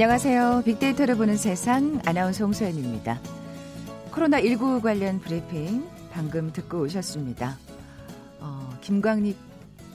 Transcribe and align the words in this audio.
안녕하세요. 0.00 0.62
빅데이터를 0.64 1.16
보는 1.16 1.36
세상 1.36 2.00
아나운서 2.06 2.44
홍소연입니다. 2.44 3.20
코로나19 4.12 4.80
관련 4.80 5.18
브리핑 5.18 5.84
방금 6.12 6.52
듣고 6.52 6.82
오셨습니다. 6.82 7.58
어, 8.38 8.78
김광립 8.80 9.36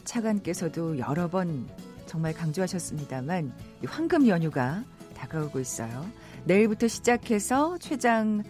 차관께서도 0.03 0.99
여러 0.99 1.29
번 1.29 1.69
정말 2.05 2.33
강조하셨습니다만 2.33 3.53
황금 3.85 4.27
연휴가 4.27 4.83
다가오고 5.15 5.61
있어요. 5.61 6.05
내일부터 6.43 6.89
시작해서 6.89 7.77
최장 7.77 8.43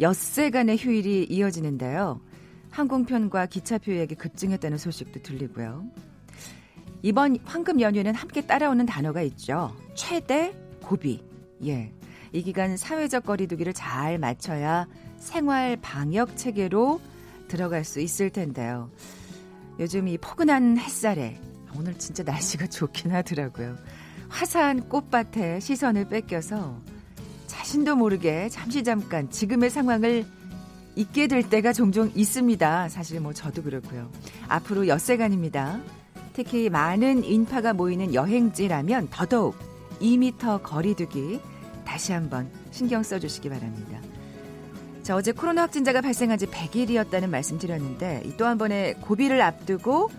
엿새간의 0.00 0.78
휴일이 0.78 1.26
이어지는데요. 1.28 2.18
항공편과 2.70 3.44
기차표액이 3.44 4.14
급증했다는 4.14 4.78
소식도 4.78 5.20
들리고요. 5.20 5.84
이번 7.02 7.36
황금 7.44 7.82
연휴는 7.82 8.14
함께 8.14 8.46
따라오는 8.46 8.86
단어가 8.86 9.20
있죠. 9.20 9.76
최대 9.94 10.54
고비. 10.88 11.22
예. 11.66 11.92
이 12.32 12.42
기간 12.42 12.78
사회적 12.78 13.26
거리두기를 13.26 13.74
잘 13.74 14.18
맞춰야 14.18 14.86
생활 15.18 15.76
방역 15.76 16.36
체계로 16.36 17.00
들어갈 17.46 17.84
수 17.84 18.00
있을 18.00 18.30
텐데요. 18.30 18.90
요즘 19.78 20.08
이 20.08 20.16
포근한 20.16 20.78
햇살에 20.78 21.38
오늘 21.76 21.98
진짜 21.98 22.22
날씨가 22.22 22.68
좋긴 22.72 23.12
하더라고요. 23.12 23.76
화사한 24.30 24.88
꽃밭에 24.88 25.60
시선을 25.60 26.08
뺏겨서 26.08 26.80
자신도 27.46 27.96
모르게 27.96 28.48
잠시 28.48 28.82
잠깐 28.82 29.30
지금의 29.30 29.68
상황을 29.68 30.24
잊게 30.96 31.26
될 31.26 31.48
때가 31.48 31.74
종종 31.74 32.10
있습니다. 32.14 32.88
사실 32.88 33.20
뭐 33.20 33.34
저도 33.34 33.62
그렇고요. 33.62 34.10
앞으로 34.48 34.88
엿새간입니다. 34.88 35.80
특히 36.32 36.70
많은 36.70 37.24
인파가 37.24 37.74
모이는 37.74 38.14
여행지라면 38.14 39.08
더더욱 39.10 39.67
2미터 40.00 40.62
거리두기 40.62 41.40
다시 41.84 42.12
한번 42.12 42.50
신경 42.70 43.02
써주시기 43.02 43.48
바랍니다. 43.48 44.00
자, 45.02 45.16
어제 45.16 45.32
코로나 45.32 45.62
확진자가 45.62 46.02
발생한 46.02 46.36
지 46.38 46.46
100일이었다는 46.46 47.30
말씀 47.30 47.58
드렸는데 47.58 48.22
또 48.36 48.44
한 48.44 48.58
번의 48.58 48.94
고비를 49.00 49.40
앞두고 49.40 50.10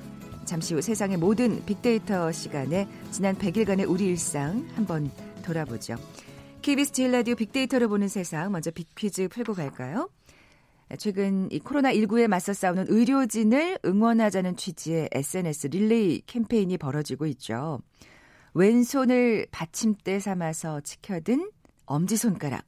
잠시 0.46 0.74
후 0.74 0.82
세상의 0.82 1.18
모든 1.18 1.64
빅데이터 1.66 2.32
시간에 2.32 2.88
지난 3.12 3.36
100일간의 3.36 3.88
우리 3.88 4.06
일상 4.08 4.68
한번 4.76 5.12
돌아보죠. 5.44 5.96
KBS 6.64 6.92
제일 6.92 7.12
라디오 7.12 7.36
빅데이터를 7.36 7.88
보는 7.88 8.08
세상 8.08 8.52
먼저 8.52 8.72
빅퀴즈 8.72 9.28
풀고 9.28 9.54
갈까요? 9.54 10.10
최근 10.98 11.52
이 11.52 11.60
코로나19에 11.60 12.28
맞서 12.28 12.52
싸우는 12.52 12.86
의료진을 12.90 13.78
응원하자는 13.86 14.56
취지의 14.56 15.10
SNS 15.12 15.68
릴레이 15.68 16.24
캠페인이 16.26 16.76
벌어지고 16.80 17.28
있죠. 17.28 17.80
왼손을 18.60 19.48
받침대 19.52 20.20
삼아서 20.20 20.82
지켜든 20.82 21.50
엄지손가락. 21.86 22.66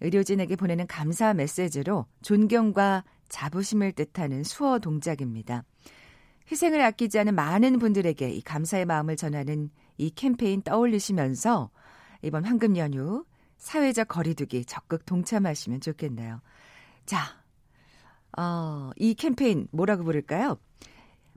의료진에게 0.00 0.56
보내는 0.56 0.86
감사 0.86 1.34
메시지로 1.34 2.06
존경과 2.22 3.04
자부심을 3.28 3.92
뜻하는 3.92 4.44
수어 4.44 4.78
동작입니다. 4.78 5.62
희생을 6.50 6.80
아끼지 6.80 7.18
않은 7.18 7.34
많은 7.34 7.78
분들에게 7.80 8.30
이 8.30 8.40
감사의 8.40 8.86
마음을 8.86 9.16
전하는 9.16 9.68
이 9.98 10.08
캠페인 10.08 10.62
떠올리시면서 10.62 11.68
이번 12.22 12.46
황금 12.46 12.78
연휴 12.78 13.26
사회적 13.58 14.08
거리두기 14.08 14.64
적극 14.64 15.04
동참하시면 15.04 15.82
좋겠네요. 15.82 16.40
자, 17.04 17.18
어, 18.38 18.90
이 18.96 19.12
캠페인 19.12 19.68
뭐라고 19.70 20.02
부를까요? 20.02 20.56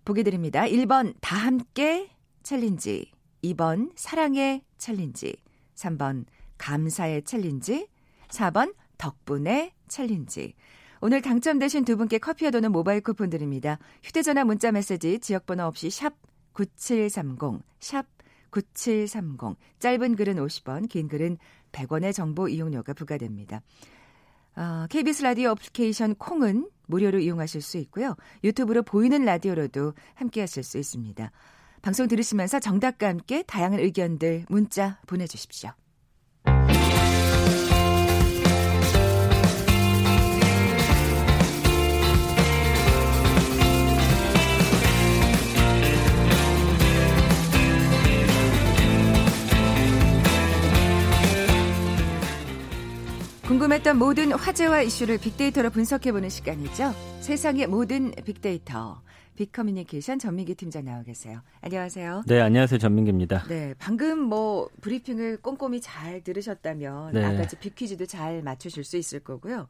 보기 0.06 0.23
드립니다. 0.23 0.61
1번 0.61 1.16
다 1.19 1.35
함께 1.35 2.09
챌린지, 2.44 3.11
2번 3.43 3.91
사랑의 3.95 4.63
챌린지, 4.77 5.35
3번 5.75 6.25
감사의 6.57 7.23
챌린지, 7.23 7.87
4번 8.29 8.73
덕분에 8.97 9.73
챌린지. 9.87 10.53
오늘 10.99 11.21
당첨되신 11.21 11.85
두 11.85 11.95
분께 11.95 12.17
커피와 12.17 12.51
도넛 12.51 12.71
모바일 12.71 13.01
쿠폰 13.01 13.29
드립니다. 13.29 13.77
휴대전화 14.03 14.43
문자 14.43 14.71
메시지 14.71 15.19
지역번호 15.19 15.65
없이 15.65 15.89
샵 15.89 16.13
9730, 16.53 17.61
샵 17.79 18.05
9730. 18.49 19.55
짧은 19.79 20.15
글은 20.15 20.35
50원, 20.37 20.89
긴 20.89 21.07
글은 21.07 21.37
100원의 21.71 22.13
정보 22.13 22.47
이용료가 22.47 22.93
부과됩니다. 22.93 23.61
어, 24.55 24.87
KBS 24.89 25.21
라디오 25.21 25.51
어플리케이션 25.51 26.15
콩은 26.15 26.67
무료로 26.87 27.19
이용하실 27.19 27.61
수 27.61 27.77
있고요. 27.77 28.15
유튜브로 28.43 28.81
보이는 28.81 29.23
라디오로도 29.23 29.93
함께 30.15 30.41
하실 30.41 30.63
수 30.63 30.79
있습니다. 30.79 31.31
방송 31.87 32.09
들으시면서 32.09 32.59
정답과 32.59 33.07
함께 33.07 33.43
다양한 33.43 33.79
의견들 33.79 34.47
문자 34.49 34.99
보내주십시오. 35.07 35.71
궁금했던 53.77 53.97
모든 53.97 54.31
화제와 54.31 54.81
이슈를 54.81 55.17
빅데이터로 55.17 55.69
분석해보는 55.69 56.29
시간이죠. 56.29 56.93
세상의 57.19 57.67
모든 57.67 58.11
빅데이터. 58.25 59.01
빅커뮤니케이션 59.35 60.17
전민기 60.17 60.55
팀장 60.55 60.85
나와 60.85 61.03
계세요. 61.03 61.41
안녕하세요. 61.61 62.23
네, 62.27 62.41
안녕하세요. 62.41 62.79
전민기입니다. 62.79 63.43
네, 63.47 63.75
방금 63.77 64.19
뭐 64.19 64.69
브리핑을 64.81 65.38
꼼꼼히 65.41 65.79
잘 65.81 66.23
들으셨다면 66.23 67.13
네. 67.13 67.21
나같이 67.21 67.57
빅퀴즈도 67.57 68.05
잘 68.07 68.41
맞추실 68.41 68.83
수 68.83 68.97
있을 68.97 69.19
거고요. 69.19 69.67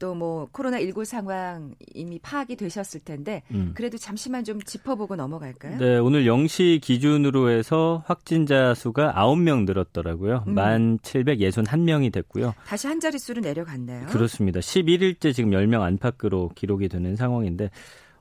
또 0.00 0.14
뭐 0.20 0.48
코로나 0.52 0.78
19 0.80 1.04
상황 1.04 1.74
이미 1.94 2.18
파악이 2.18 2.56
되셨을 2.56 3.00
텐데 3.00 3.42
음. 3.52 3.72
그래도 3.74 3.96
잠시만 3.96 4.44
좀 4.44 4.60
짚어보고 4.60 5.16
넘어갈까요? 5.16 5.78
네, 5.78 5.96
오늘 5.98 6.24
0시 6.24 6.80
기준으로 6.82 7.48
해서 7.50 8.02
확진자 8.06 8.74
수가 8.74 9.14
9명 9.14 9.64
늘었더라고요. 9.64 10.44
음. 10.48 10.54
1,761명이 10.54 12.12
됐고요. 12.12 12.54
다시 12.66 12.86
한 12.86 13.00
자릿수로 13.00 13.40
내려갔네요. 13.40 14.06
그렇습니다. 14.08 14.60
11일째 14.60 15.32
지금 15.34 15.50
10명 15.50 15.80
안팎으로 15.82 16.50
기록이 16.54 16.88
되는 16.88 17.16
상황인데 17.16 17.70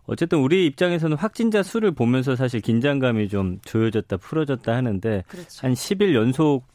어쨌든 0.06 0.39
우리 0.39 0.66
입장에서는 0.68 1.18
확진자 1.18 1.62
수를 1.62 1.91
보면서 1.91 2.35
사실 2.35 2.62
긴장감이 2.62 3.29
좀 3.29 3.59
조여졌다 3.63 4.16
풀어졌다 4.18 4.73
하는데 4.73 5.23
그렇죠. 5.28 5.68
한 5.68 5.73
10일 5.73 6.13
연속 6.16 6.66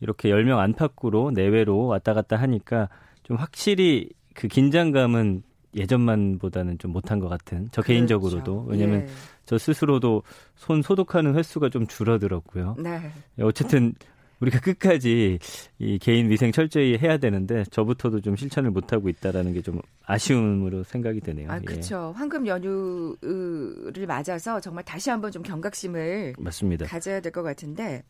이렇게 0.00 0.28
10명 0.30 0.58
안팎으로 0.58 1.30
내외로 1.30 1.86
왔다 1.86 2.14
갔다 2.14 2.36
하니까 2.36 2.88
좀 3.22 3.36
확실히 3.36 4.10
그 4.34 4.48
긴장감은 4.48 5.42
예전만보다는 5.74 6.78
좀 6.78 6.92
못한 6.92 7.18
것 7.18 7.28
같은 7.28 7.68
저 7.72 7.80
그렇죠. 7.82 7.86
개인적으로도 7.88 8.66
왜냐하면 8.68 9.02
예. 9.02 9.06
저 9.46 9.56
스스로도 9.56 10.22
손 10.54 10.82
소독하는 10.82 11.34
횟수가 11.34 11.70
좀 11.70 11.86
줄어들었고요. 11.86 12.76
네. 12.78 13.10
어쨌든 13.40 13.94
우리가 14.40 14.58
끝까지 14.60 15.38
이 15.78 15.98
개인 15.98 16.28
위생 16.28 16.50
철저히 16.52 16.98
해야 16.98 17.16
되는데 17.16 17.64
저부터도 17.70 18.20
좀 18.20 18.34
실천을 18.36 18.70
못 18.70 18.92
하고 18.92 19.08
있다라는 19.08 19.54
게 19.54 19.62
좀 19.62 19.80
아쉬움으로 20.04 20.82
생각이 20.82 21.20
되네요. 21.20 21.50
아 21.50 21.58
그렇죠. 21.60 22.12
예. 22.14 22.18
황금 22.18 22.46
연휴를 22.46 24.06
맞아서 24.06 24.60
정말 24.60 24.84
다시 24.84 25.10
한번 25.10 25.30
좀 25.30 25.42
경각심을 25.42 26.34
맞습니다. 26.38 26.86
가져야 26.86 27.20
될 27.20 27.32
것 27.32 27.42
같은데 27.42 28.02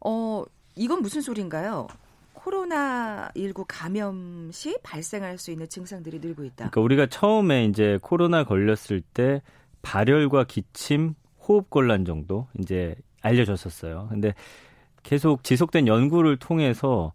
어 0.00 0.42
이건 0.76 1.02
무슨 1.02 1.20
소리인가요? 1.20 1.86
코로나19 2.44 3.64
감염 3.66 4.50
시 4.52 4.76
발생할 4.82 5.38
수 5.38 5.50
있는 5.50 5.68
증상들이 5.68 6.18
늘고 6.18 6.44
있다. 6.44 6.70
그러니까 6.70 6.80
우리가 6.80 7.06
처음에 7.06 7.64
이제 7.64 7.98
코로나 8.02 8.44
걸렸을 8.44 9.00
때 9.00 9.42
발열과 9.82 10.44
기침, 10.44 11.14
호흡 11.38 11.70
곤란 11.70 12.04
정도 12.04 12.46
이제 12.58 12.94
알려졌었어요. 13.22 14.08
근데 14.10 14.34
계속 15.02 15.44
지속된 15.44 15.86
연구를 15.86 16.36
통해서 16.36 17.12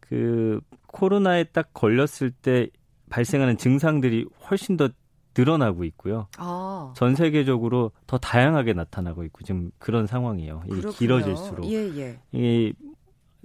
그 0.00 0.60
코로나에 0.86 1.44
딱 1.44 1.72
걸렸을 1.74 2.30
때 2.30 2.68
발생하는 3.10 3.56
증상들이 3.56 4.26
훨씬 4.50 4.76
더 4.76 4.88
늘어나고 5.36 5.84
있고요. 5.84 6.28
아. 6.38 6.92
전 6.96 7.14
세계적으로 7.16 7.90
더 8.06 8.18
다양하게 8.18 8.72
나타나고 8.72 9.24
있고 9.24 9.42
지금 9.42 9.72
그런 9.78 10.06
상황이에요. 10.06 10.62
이 10.68 10.80
길어질수록. 10.96 11.66
예, 11.72 11.90
예. 11.96 12.18
이 12.32 12.72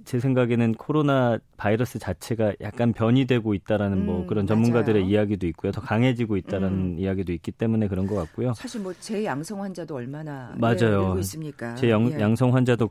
제 0.04 0.18
생각에는 0.20 0.74
코로나 0.74 1.38
바이러스 1.56 1.98
자체가 1.98 2.54
약간 2.60 2.92
변이되고 2.92 3.54
있다라는 3.54 4.04
뭐 4.04 4.14
음, 4.14 4.18
뭐 4.20 4.26
그런 4.26 4.46
전문가들의 4.46 5.02
맞아요. 5.02 5.12
이야기도 5.12 5.46
있고요. 5.48 5.72
더 5.72 5.80
강해지고 5.80 6.36
있다라는 6.36 6.78
음. 6.78 6.96
이야기도 6.98 7.32
있기 7.32 7.52
때문에 7.52 7.88
그런 7.88 8.06
것 8.06 8.14
같고요. 8.16 8.52
사실 8.54 8.80
뭐 8.80 8.92
재양성 8.92 9.62
환자도 9.62 9.94
얼마나 9.94 10.54
맞아요. 10.58 11.02
늘고 11.02 11.18
있습니까? 11.20 11.74
재양성 11.76 12.48
예. 12.48 12.52
환자도 12.52 12.90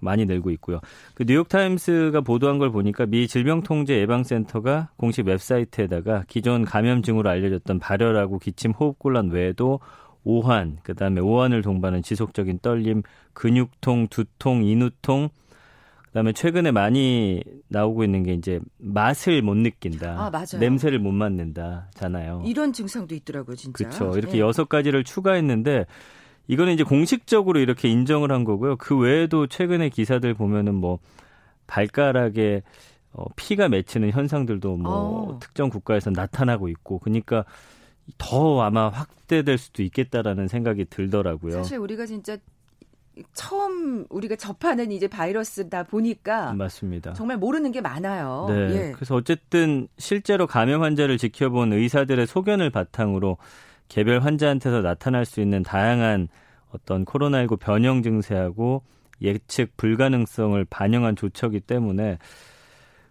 많이 0.00 0.24
늘고 0.24 0.50
있고요. 0.52 0.80
그 1.14 1.24
뉴욕 1.24 1.48
타임스가 1.48 2.20
보도한 2.22 2.58
걸 2.58 2.70
보니까 2.70 3.06
미 3.06 3.28
질병통제 3.28 3.98
예방센터가 3.98 4.90
공식 4.96 5.26
웹사이트에다가 5.26 6.24
기존 6.28 6.64
감염증으로 6.64 7.28
알려졌던 7.28 7.78
발열하고 7.78 8.38
기침, 8.38 8.72
호흡곤란 8.72 9.30
외에도 9.30 9.80
오한, 10.24 10.78
그다음에 10.82 11.20
오한을 11.20 11.62
동반한 11.62 12.02
지속적인 12.02 12.58
떨림, 12.60 13.02
근육통, 13.32 14.08
두통, 14.08 14.64
인후통 14.64 15.28
그다음에 16.16 16.32
최근에 16.32 16.70
많이 16.70 17.42
나오고 17.68 18.02
있는 18.02 18.22
게 18.22 18.32
이제 18.32 18.58
맛을 18.78 19.42
못 19.42 19.54
느낀다. 19.54 20.12
아, 20.18 20.30
맞아요. 20.30 20.58
냄새를 20.58 20.98
못 20.98 21.12
맡는다잖아요. 21.12 22.42
이런 22.46 22.72
증상도 22.72 23.14
있더라고요, 23.14 23.54
진짜. 23.54 23.76
그렇죠. 23.76 24.16
이렇게 24.16 24.34
네. 24.34 24.40
여섯 24.40 24.66
가지를 24.66 25.04
추가했는데 25.04 25.84
이거는 26.48 26.72
이제 26.72 26.84
공식적으로 26.84 27.60
이렇게 27.60 27.88
인정을 27.88 28.32
한 28.32 28.44
거고요. 28.44 28.76
그 28.76 28.96
외에도 28.96 29.46
최근에 29.46 29.90
기사들 29.90 30.32
보면은 30.32 30.74
뭐 30.74 31.00
발가락에 31.66 32.62
어, 33.12 33.24
피가 33.36 33.68
맺히는 33.68 34.10
현상들도 34.12 34.76
뭐 34.78 34.92
어. 35.34 35.38
특정 35.38 35.68
국가에서 35.68 36.08
나타나고 36.08 36.68
있고 36.68 36.98
그러니까 36.98 37.44
더 38.16 38.62
아마 38.62 38.88
확대될 38.88 39.58
수도 39.58 39.82
있겠다라는 39.82 40.48
생각이 40.48 40.86
들더라고요. 40.86 41.52
사실 41.52 41.76
우리가 41.76 42.06
진짜 42.06 42.38
처음 43.32 44.06
우리가 44.10 44.36
접하는 44.36 44.92
이제 44.92 45.08
바이러스다 45.08 45.84
보니까 45.84 46.52
맞습니다. 46.52 47.14
정말 47.14 47.38
모르는 47.38 47.72
게 47.72 47.80
많아요. 47.80 48.46
네. 48.48 48.54
예. 48.54 48.92
그래서 48.92 49.14
어쨌든 49.14 49.88
실제로 49.98 50.46
감염 50.46 50.82
환자를 50.82 51.18
지켜본 51.18 51.72
의사들의 51.72 52.26
소견을 52.26 52.70
바탕으로 52.70 53.38
개별 53.88 54.20
환자한테서 54.20 54.82
나타날 54.82 55.24
수 55.24 55.40
있는 55.40 55.62
다양한 55.62 56.28
어떤 56.72 57.04
코로나19 57.04 57.58
변형 57.58 58.02
증세하고 58.02 58.82
예측 59.22 59.76
불가능성을 59.76 60.62
반영한 60.68 61.16
조처기 61.16 61.60
때문에 61.60 62.18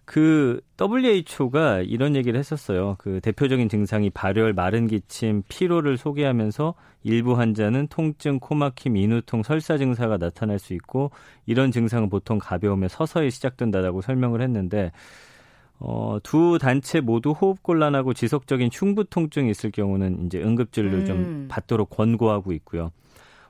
그 0.05 0.61
WHO가 0.79 1.81
이런 1.81 2.15
얘기를 2.15 2.39
했었어요. 2.39 2.95
그 2.99 3.19
대표적인 3.21 3.69
증상이 3.69 4.11
발열, 4.11 4.53
마른 4.53 4.87
기침, 4.87 5.43
피로를 5.49 5.97
소개하면서 5.97 6.75
일부 7.03 7.37
환자는 7.37 7.87
통증, 7.87 8.39
코막힘, 8.39 8.97
인후통, 8.97 9.43
설사 9.43 9.77
증사가 9.77 10.17
나타날 10.17 10.59
수 10.59 10.73
있고 10.73 11.11
이런 11.45 11.71
증상은 11.71 12.09
보통 12.09 12.39
가벼우며 12.39 12.87
서서히 12.87 13.31
시작된다라고 13.31 14.01
설명을 14.01 14.41
했는데 14.41 14.91
어, 15.79 16.17
두 16.23 16.57
단체 16.59 17.01
모두 17.01 17.31
호흡 17.31 17.61
곤란하고 17.61 18.13
지속적인 18.13 18.69
흉부 18.71 19.05
통증이 19.05 19.49
있을 19.49 19.71
경우는 19.71 20.25
이제 20.25 20.41
응급진료를 20.41 20.99
음. 20.99 21.05
좀 21.05 21.45
받도록 21.49 21.89
권고하고 21.89 22.53
있고요. 22.53 22.91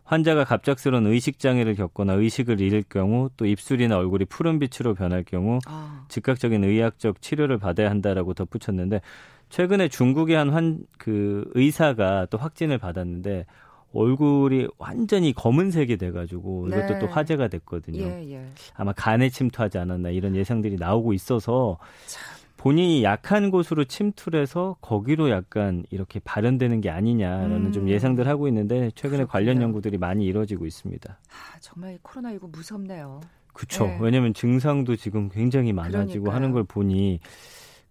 환자가 0.06 0.44
갑작스러운 0.46 1.08
의식 1.08 1.40
장애를 1.40 1.76
겪거나 1.76 2.14
의식을 2.14 2.62
잃을 2.62 2.84
경우 2.88 3.30
또 3.38 3.46
입술이나 3.46 3.98
얼굴이 3.98 4.26
푸른 4.26 4.60
빛으로 4.60 4.94
변할 4.94 5.24
경우 5.24 5.60
아. 5.66 6.06
즉각적인 6.10 6.64
의학적 6.64 7.22
치료를 7.22 7.58
받아야 7.58 7.90
한다라고 7.90 8.34
덧붙였는데 8.36 9.02
최근에 9.50 9.88
중국의 9.90 10.36
한 10.38 10.50
환 10.50 10.80
그 10.98 11.50
의사가 11.56 12.28
또 12.30 12.38
확진을 12.38 12.78
받았는데 12.78 13.46
얼굴이 13.94 14.68
완전히 14.78 15.34
검은색이 15.34 15.98
돼가지고 15.98 16.68
이것도 16.68 16.94
네. 16.94 17.00
또 17.00 17.08
화제가 17.08 17.48
됐거든요. 17.48 18.04
예, 18.04 18.32
예. 18.34 18.46
아마 18.76 18.92
간에 18.92 19.30
침투하지 19.30 19.78
않았나 19.78 20.10
이런 20.10 20.36
예상들이 20.36 20.76
나오고 20.76 21.14
있어서 21.14 21.78
참. 22.06 22.24
본인이 22.66 23.04
약한 23.04 23.52
곳으로 23.52 23.84
침투를 23.84 24.42
해서 24.42 24.76
거기로 24.82 25.30
약간 25.30 25.84
이렇게 25.92 26.20
발현되는 26.20 26.82
게 26.82 26.90
아니냐라는 26.90 27.68
음. 27.68 27.72
좀 27.72 27.88
예상들 27.88 28.28
하고 28.28 28.48
있는데 28.48 28.90
최근에 28.96 29.18
그렇군요. 29.26 29.28
관련 29.28 29.62
연구들이 29.62 30.00
많이 30.00 30.26
이루어지고 30.26 30.66
있습니다. 30.66 31.20
아, 31.30 31.60
정말 31.60 32.00
코로나19 32.02 32.52
무섭네요. 32.52 33.22
그렇죠. 33.54 33.86
네. 33.86 34.00
왜냐하면 34.02 34.34
증상도 34.34 34.96
지금 34.96 35.30
굉장히 35.30 35.74
많아지고 35.74 36.24
그러니까요. 36.24 36.36
하는 36.36 36.52
걸 36.54 36.64
보니 36.64 37.20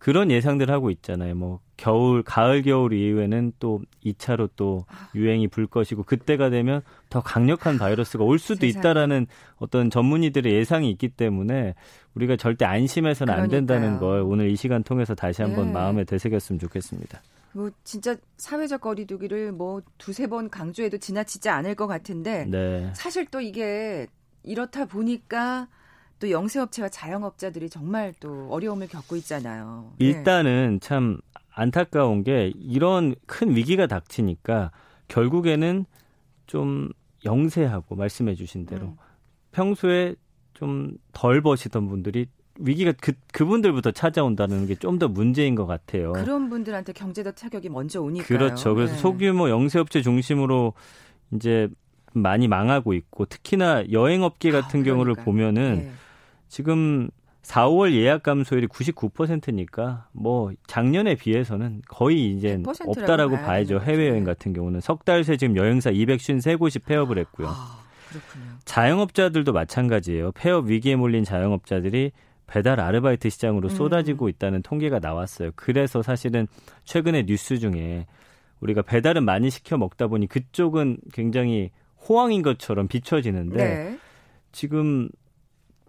그런 0.04 0.30
예상들 0.30 0.70
하고 0.70 0.90
있잖아요. 0.90 1.34
뭐 1.34 1.60
겨울, 1.78 2.22
가을, 2.22 2.60
겨울 2.60 2.92
이후에는 2.92 3.54
또 3.58 3.80
2차로 4.04 4.50
또 4.54 4.84
아. 4.86 5.08
유행이 5.14 5.48
불 5.48 5.66
것이고 5.66 6.02
그때가 6.02 6.50
되면 6.50 6.82
더 7.08 7.22
강력한 7.22 7.78
바이러스가 7.78 8.22
올 8.22 8.38
수도 8.38 8.66
있다라는 8.66 9.26
어떤 9.56 9.88
전문의들의 9.88 10.52
예상이 10.52 10.90
있기 10.90 11.08
때문에 11.08 11.74
우리가 12.16 12.36
절대 12.36 12.66
안심해서는 12.66 13.32
그러니까요. 13.32 13.44
안 13.44 13.48
된다는 13.66 13.98
걸 13.98 14.20
오늘 14.20 14.50
이 14.50 14.56
시간 14.56 14.82
통해서 14.82 15.14
다시 15.14 15.40
한번 15.40 15.68
네. 15.68 15.72
마음에 15.72 16.04
되새겼으면 16.04 16.58
좋겠습니다. 16.58 17.22
뭐 17.52 17.70
진짜 17.82 18.14
사회적 18.36 18.82
거리두기를 18.82 19.52
뭐 19.52 19.80
두세 19.96 20.26
번 20.26 20.50
강조해도 20.50 20.98
지나치지 20.98 21.48
않을 21.48 21.76
것 21.76 21.86
같은데 21.86 22.44
네. 22.44 22.92
사실 22.94 23.24
또 23.30 23.40
이게 23.40 24.06
이렇다 24.42 24.84
보니까 24.84 25.68
또 26.24 26.30
영세업체와 26.30 26.88
자영업자들이 26.88 27.68
정말 27.68 28.14
또 28.18 28.48
어려움을 28.50 28.88
겪고 28.88 29.14
있잖아요. 29.16 29.92
네. 29.98 30.06
일단은 30.06 30.78
네. 30.80 30.86
참 30.86 31.18
안타까운 31.52 32.24
게 32.24 32.50
이런 32.56 33.14
큰 33.26 33.54
위기가 33.54 33.86
닥치니까 33.86 34.70
결국에는 35.08 35.84
좀 36.46 36.88
영세하고 37.26 37.94
말씀해 37.96 38.36
주신 38.36 38.64
대로 38.64 38.86
음. 38.86 38.96
평소에 39.52 40.14
좀 40.54 40.96
덜 41.12 41.42
버시던 41.42 41.88
분들이 41.88 42.26
위기가 42.58 42.92
그, 43.02 43.12
그분들부터 43.32 43.90
찾아온다는 43.90 44.66
게 44.66 44.76
좀 44.76 44.98
더 44.98 45.08
문제인 45.08 45.54
것 45.54 45.66
같아요. 45.66 46.12
그런 46.12 46.48
분들한테 46.48 46.94
경제적 46.94 47.34
타격이 47.34 47.68
먼저 47.68 48.00
오니까요. 48.00 48.26
그렇죠. 48.26 48.74
그래서 48.74 48.94
네. 48.94 48.98
소규모 48.98 49.50
영세업체 49.50 50.00
중심으로 50.00 50.72
이제 51.32 51.68
많이 52.14 52.48
망하고 52.48 52.94
있고 52.94 53.26
특히나 53.26 53.90
여행업계 53.90 54.52
같은 54.52 54.80
아, 54.80 54.84
경우를 54.84 55.14
보면은 55.14 55.74
네. 55.80 55.92
지금 56.54 57.08
4월 57.42 57.92
예약 57.94 58.22
감소율이 58.22 58.68
99%니까 58.68 60.06
뭐 60.12 60.52
작년에 60.68 61.16
비해서는 61.16 61.82
거의 61.88 62.30
이제 62.30 62.62
없다라고 62.86 63.34
봐야죠. 63.38 63.80
해외 63.80 64.08
여행 64.08 64.22
같은 64.22 64.52
경우는 64.52 64.80
석 64.80 65.04
달 65.04 65.24
새 65.24 65.36
지금 65.36 65.56
여행사 65.56 65.90
253곳이 65.90 66.84
폐업을 66.84 67.18
했고요. 67.18 67.48
아, 67.50 67.82
자영업자들도 68.66 69.52
마찬가지예요. 69.52 70.30
폐업 70.30 70.66
위기에 70.66 70.94
몰린 70.94 71.24
자영업자들이 71.24 72.12
배달 72.46 72.78
아르바이트 72.78 73.30
시장으로 73.30 73.68
음. 73.68 73.74
쏟아지고 73.74 74.28
있다는 74.28 74.62
통계가 74.62 75.00
나왔어요. 75.00 75.50
그래서 75.56 76.02
사실은 76.02 76.46
최근에 76.84 77.26
뉴스 77.26 77.58
중에 77.58 78.06
우리가 78.60 78.82
배달은 78.82 79.24
많이 79.24 79.50
시켜 79.50 79.76
먹다 79.76 80.06
보니 80.06 80.28
그쪽은 80.28 80.98
굉장히 81.12 81.72
호황인 82.08 82.42
것처럼 82.42 82.86
비춰지는데 82.86 83.56
네. 83.56 83.98
지금 84.52 85.08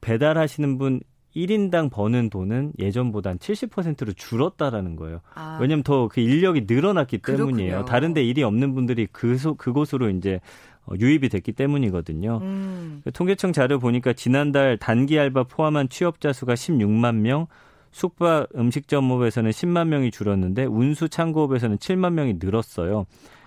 배달하시는 0.06 0.78
분 0.78 1.02
1인당 1.36 1.92
버는 1.92 2.30
돈은 2.30 2.74
예전보다 2.78 3.32
한 3.32 3.40
70%로 3.40 4.14
줄었다라는 4.14 4.96
거예요. 4.96 5.20
아. 5.34 5.58
왜냐하면 5.60 5.84
더그 5.84 6.22
인력이 6.22 6.66
늘어났기 6.68 7.18
때문이에요. 7.18 7.72
그렇군요. 7.72 7.86
다른데 7.86 8.24
일이 8.24 8.44
없는 8.44 8.76
분들이 8.76 9.08
그 9.12 9.36
그곳으로 9.58 10.10
이제 10.12 10.40
어, 10.86 10.94
유입이 10.98 11.30
됐기 11.30 11.54
때문이거든요. 11.54 12.40
음. 12.44 13.02
그 13.04 13.12
통계청 13.12 13.52
자료 13.52 13.80
보니까 13.80 14.14
지난달 14.14 14.78
단기 14.78 15.20
알바 15.20 15.46
포함한 15.46 15.90
취업자 15.90 16.32
수가 16.32 16.54
16만 16.54 17.16
명, 17.16 17.48
숙박 17.92 18.48
음식점업에서는 18.56 19.50
10만 19.50 19.88
명이 19.88 20.12
줄었는데 20.12 20.66
운수 20.66 21.10
창고업에서는 21.10 21.78
7만 21.78 22.14
명이 22.14 22.36
늘었어요. 22.40 23.06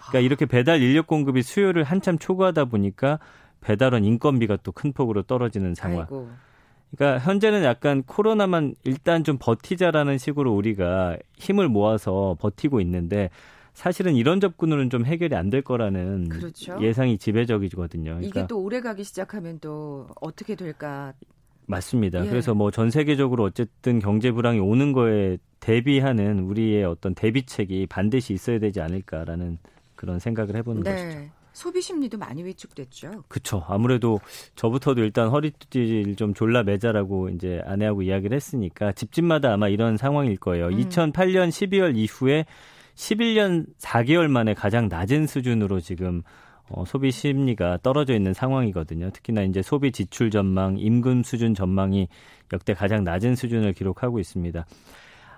그러니까 0.09 0.21
이렇게 0.21 0.47
배달 0.47 0.83
인력 0.83 1.07
공급이 1.07 1.43
수요를 1.43 1.85
한참 1.85 2.19
초과하다 2.19 2.65
보니까 2.67 3.21
배달원 3.61 4.05
인건비가 4.05 4.57
또 4.63 4.73
큰 4.73 4.93
폭으로 4.93 5.23
떨어지는 5.23 5.75
상황. 5.75 6.01
아이고. 6.01 6.29
그러니까 6.97 7.19
현재는 7.25 7.65
약간 7.65 8.03
코로나만 8.03 8.75
일단 8.85 9.23
좀 9.25 9.37
버티자라는 9.39 10.17
식으로 10.19 10.55
우리가 10.55 11.19
힘을 11.37 11.69
모아서 11.69 12.37
버티고 12.41 12.81
있는데 12.81 13.29
사실은 13.75 14.15
이런 14.17 14.41
접근으로는 14.41 14.89
좀 14.91 15.05
해결이 15.05 15.37
안 15.37 15.51
될 15.51 15.63
거라는 15.63 16.29
그렇죠. 16.31 16.79
예상이 16.81 17.19
지배적이거든요. 17.19 18.13
그러니까 18.17 18.41
이게 18.41 18.47
또 18.49 18.61
오래 18.63 18.81
가기 18.81 19.05
시작하면 19.05 19.59
또 19.61 20.09
어떻게 20.21 20.55
될까? 20.55 21.13
맞습니다. 21.67 22.25
예. 22.25 22.29
그래서 22.31 22.55
뭐 22.55 22.71
전 22.71 22.91
세계적으로 22.91 23.45
어쨌든 23.45 23.99
경제 23.99 24.33
불황이 24.33 24.59
오는 24.59 24.93
거에 24.93 25.37
대비하는 25.61 26.41
우리의 26.41 26.85
어떤 26.85 27.15
대비책이 27.15 27.87
반드시 27.89 28.33
있어야 28.33 28.59
되지 28.59 28.81
않을까라는 28.81 29.59
그런 29.95 30.19
생각을 30.19 30.57
해보는 30.57 30.83
네. 30.83 30.91
것이죠. 30.93 31.31
소비 31.53 31.81
심리도 31.81 32.19
많이 32.19 32.45
위축됐죠. 32.45 33.25
그렇죠. 33.29 33.65
아무래도 33.69 34.21
저부터도 34.55 35.03
일단 35.03 35.29
허리띠를 35.29 36.17
좀 36.17 36.35
졸라 36.35 36.63
매자라고 36.63 37.31
이제 37.31 37.61
아내하고 37.65 38.03
이야기를 38.03 38.35
했으니까 38.35 38.93
집집마다 38.93 39.53
아마 39.53 39.69
이런 39.69 39.97
상황일 39.97 40.37
거예요. 40.37 40.67
음. 40.67 40.79
2008년 40.79 41.49
12월 41.49 41.97
이후에 41.97 42.45
11년 42.95 43.67
4개월 43.79 44.29
만에 44.29 44.55
가장 44.55 44.89
낮은 44.89 45.27
수준으로 45.27 45.81
지금 45.81 46.23
어, 46.71 46.85
소비 46.85 47.11
심리가 47.11 47.79
떨어져 47.83 48.15
있는 48.15 48.35
상황이거든요. 48.35 49.11
특히나 49.11 49.43
이제 49.43 49.63
소비 49.63 49.91
지출 49.91 50.31
전망, 50.31 50.77
임금 50.79 51.23
수준 51.23 51.55
전망이 51.55 52.09
역대 52.53 52.75
가장 52.75 53.05
낮은 53.05 53.37
수준을 53.37 53.73
기록하고 53.73 54.19
있습니다. 54.19 54.67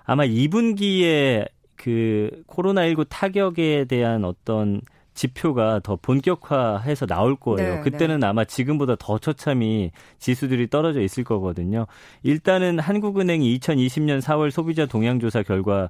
아마 0.03 0.25
2분기에 0.25 1.47
그 1.75 2.43
코로나19 2.47 3.07
타격에 3.09 3.85
대한 3.85 4.25
어떤 4.25 4.81
지표가 5.13 5.81
더 5.83 5.97
본격화해서 5.97 7.05
나올 7.05 7.35
거예요. 7.35 7.75
네, 7.75 7.81
그때는 7.81 8.21
네. 8.21 8.27
아마 8.27 8.45
지금보다 8.45 8.95
더 8.97 9.17
처참히 9.17 9.91
지수들이 10.19 10.69
떨어져 10.69 11.01
있을 11.01 11.23
거거든요. 11.23 11.85
일단은 12.23 12.79
한국은행이 12.79 13.59
2020년 13.59 14.21
4월 14.21 14.51
소비자 14.51 14.85
동향조사 14.85 15.43
결과 15.43 15.89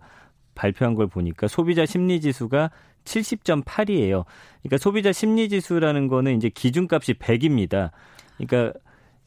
발표한 0.55 0.95
걸 0.95 1.07
보니까 1.07 1.47
소비자 1.47 1.85
심리 1.85 2.19
지수가 2.19 2.71
70.8이에요. 3.05 4.25
그러니까 4.61 4.77
소비자 4.77 5.11
심리 5.11 5.49
지수라는 5.49 6.07
거는 6.07 6.35
이제 6.35 6.49
기준값이 6.49 7.13
100입니다. 7.15 7.91
그러니까 8.37 8.77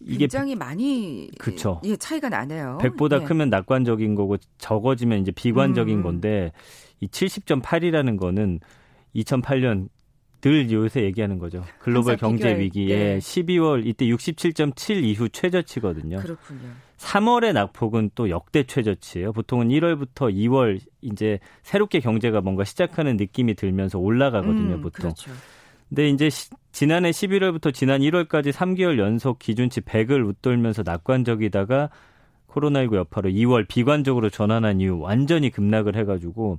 이게 0.01 0.19
굉장히 0.19 0.55
많이 0.55 1.31
그쵸. 1.39 1.81
예, 1.85 1.97
차이가 1.97 2.29
나네요. 2.29 2.79
100보다 2.81 3.23
예. 3.23 3.25
크면 3.25 3.49
낙관적인 3.49 4.15
거고 4.15 4.37
적어지면 4.59 5.21
이제 5.21 5.31
비관적인 5.31 5.99
음. 5.99 6.03
건데 6.03 6.53
이 7.01 7.07
70.8이라는 7.07 8.19
거는 8.19 8.61
2008년 9.17 9.89
늘 10.41 10.71
요새 10.71 11.03
얘기하는 11.05 11.39
거죠. 11.39 11.65
글로벌 11.79 12.19
경제 12.19 12.59
위기에 12.59 13.15
네. 13.15 13.19
12월 13.19 13.87
이때 13.87 14.05
67.7 14.05 15.03
이후 15.03 15.31
최저치거든요. 15.31 16.19
그렇군요. 16.19 16.69
3월의 16.99 17.55
낙폭은 17.55 18.11
또 18.15 18.29
역대 18.29 18.65
최저치예요. 18.65 19.33
보통은 19.33 19.69
1월부터 19.69 20.35
2월 20.35 20.81
이제 21.01 21.39
새롭게 21.63 22.01
경제가 22.01 22.43
뭔가 22.43 22.65
시작하는 22.65 23.17
느낌이 23.17 23.55
들면서 23.55 23.99
올라가거든요, 23.99 24.75
음, 24.75 24.83
보통. 24.83 25.13
그렇죠. 25.13 25.31
근데 25.89 26.09
이제 26.11 26.29
시, 26.29 26.51
지난해 26.73 27.11
11월부터 27.11 27.73
지난 27.73 28.01
1월까지 28.01 28.53
3개월 28.53 28.99
연속 28.99 29.39
기준치 29.39 29.83
100을 29.83 30.27
웃돌면서 30.27 30.83
낙관적이다가 30.85 31.89
코로나19 32.49 32.97
여파로 32.97 33.31
2월 33.31 33.67
비관적으로 33.67 34.29
전환한 34.29 34.81
이후 34.81 34.99
완전히 34.99 35.51
급락을 35.51 35.97
해가지고 35.97 36.59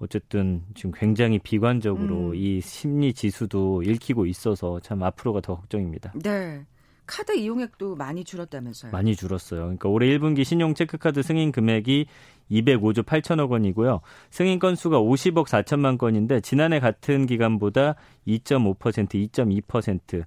어쨌든 0.00 0.62
지금 0.74 0.92
굉장히 0.92 1.38
비관적으로 1.38 2.30
음. 2.30 2.34
이 2.34 2.60
심리 2.60 3.12
지수도 3.12 3.82
읽히고 3.82 4.26
있어서 4.26 4.80
참 4.80 5.02
앞으로가 5.02 5.40
더 5.40 5.56
걱정입니다. 5.56 6.12
네. 6.22 6.64
카드 7.06 7.36
이용액도 7.36 7.96
많이 7.96 8.22
줄었다면서요? 8.22 8.92
많이 8.92 9.16
줄었어요. 9.16 9.62
그러니까 9.62 9.88
올해 9.88 10.06
1분기 10.06 10.44
신용 10.44 10.74
체크카드 10.74 11.22
승인 11.22 11.50
금액이 11.50 12.06
205조 12.52 13.02
8천억 13.02 13.50
원이고요. 13.50 14.00
승인 14.30 14.60
건수가 14.60 15.00
50억 15.00 15.46
4천만 15.46 15.98
건인데 15.98 16.40
지난해 16.40 16.78
같은 16.78 17.26
기간보다 17.26 17.96
2.5% 18.28 19.30
2.2%. 19.32 20.24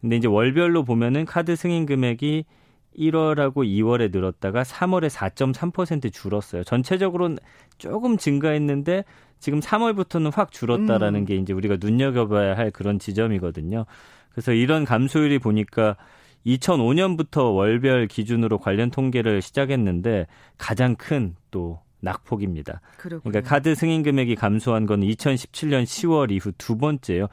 근데 0.00 0.16
이제 0.16 0.26
월별로 0.26 0.84
보면은 0.84 1.26
카드 1.26 1.54
승인 1.54 1.84
금액이 1.84 2.44
1월하고 2.98 3.66
2월에 3.66 4.12
늘었다가 4.12 4.62
3월에 4.62 5.08
4.3% 5.08 6.12
줄었어요. 6.12 6.64
전체적으로는 6.64 7.38
조금 7.78 8.16
증가했는데 8.16 9.04
지금 9.38 9.60
3월부터는 9.60 10.32
확 10.32 10.52
줄었다라는 10.52 11.20
음. 11.20 11.24
게 11.24 11.36
이제 11.36 11.52
우리가 11.52 11.78
눈여겨봐야 11.80 12.56
할 12.56 12.70
그런 12.70 12.98
지점이거든요. 12.98 13.86
그래서 14.30 14.52
이런 14.52 14.84
감소율이 14.84 15.38
보니까 15.38 15.96
2005년부터 16.46 17.54
월별 17.54 18.08
기준으로 18.08 18.58
관련 18.58 18.90
통계를 18.90 19.42
시작했는데 19.42 20.26
가장 20.58 20.96
큰 20.96 21.36
또 21.52 21.80
낙폭입니다. 22.02 22.80
그렇군요. 22.98 23.30
그러니까 23.30 23.48
카드 23.48 23.74
승인 23.76 24.02
금액이 24.02 24.34
감소한 24.34 24.86
건 24.86 25.00
2017년 25.00 25.84
10월 25.84 26.32
이후 26.32 26.50
두 26.58 26.76
번째예요. 26.76 27.28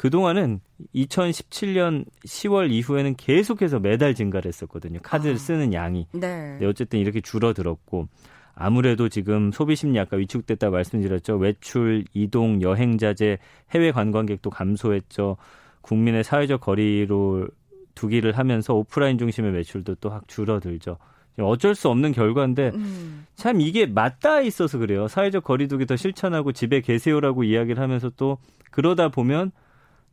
그동안은 0.00 0.60
2017년 0.94 2.06
10월 2.24 2.70
이후에는 2.70 3.16
계속해서 3.16 3.80
매달 3.80 4.14
증가를 4.14 4.48
했었거든요. 4.48 4.98
카드를 5.02 5.34
아. 5.34 5.36
쓰는 5.38 5.74
양이. 5.74 6.06
네. 6.12 6.56
네. 6.58 6.64
어쨌든 6.64 7.00
이렇게 7.00 7.20
줄어들었고 7.20 8.08
아무래도 8.54 9.10
지금 9.10 9.52
소비 9.52 9.76
심리 9.76 10.00
아까 10.00 10.16
위축됐다 10.16 10.70
말씀드렸죠. 10.70 11.36
외출, 11.36 12.04
이동, 12.14 12.62
여행 12.62 12.96
자제, 12.96 13.36
해외 13.72 13.92
관광객도 13.92 14.48
감소했죠. 14.48 15.36
국민의 15.82 16.24
사회적 16.24 16.62
거리로 16.62 17.48
두기를 17.94 18.38
하면서 18.38 18.72
오프라인 18.72 19.18
중심의 19.18 19.52
매출도 19.52 19.96
또 19.96 20.08
확 20.08 20.26
줄어들죠. 20.28 20.96
어쩔 21.40 21.74
수 21.74 21.90
없는 21.90 22.12
결과인데 22.12 22.70
음. 22.74 23.26
참 23.34 23.60
이게 23.60 23.84
맞닿아 23.84 24.40
있어서 24.40 24.78
그래요. 24.78 25.08
사회적 25.08 25.44
거리두기 25.44 25.84
더 25.84 25.96
실천하고 25.96 26.52
집에 26.52 26.80
계세요라고 26.80 27.44
이야기를 27.44 27.82
하면서 27.82 28.10
또 28.16 28.38
그러다 28.70 29.10
보면 29.10 29.52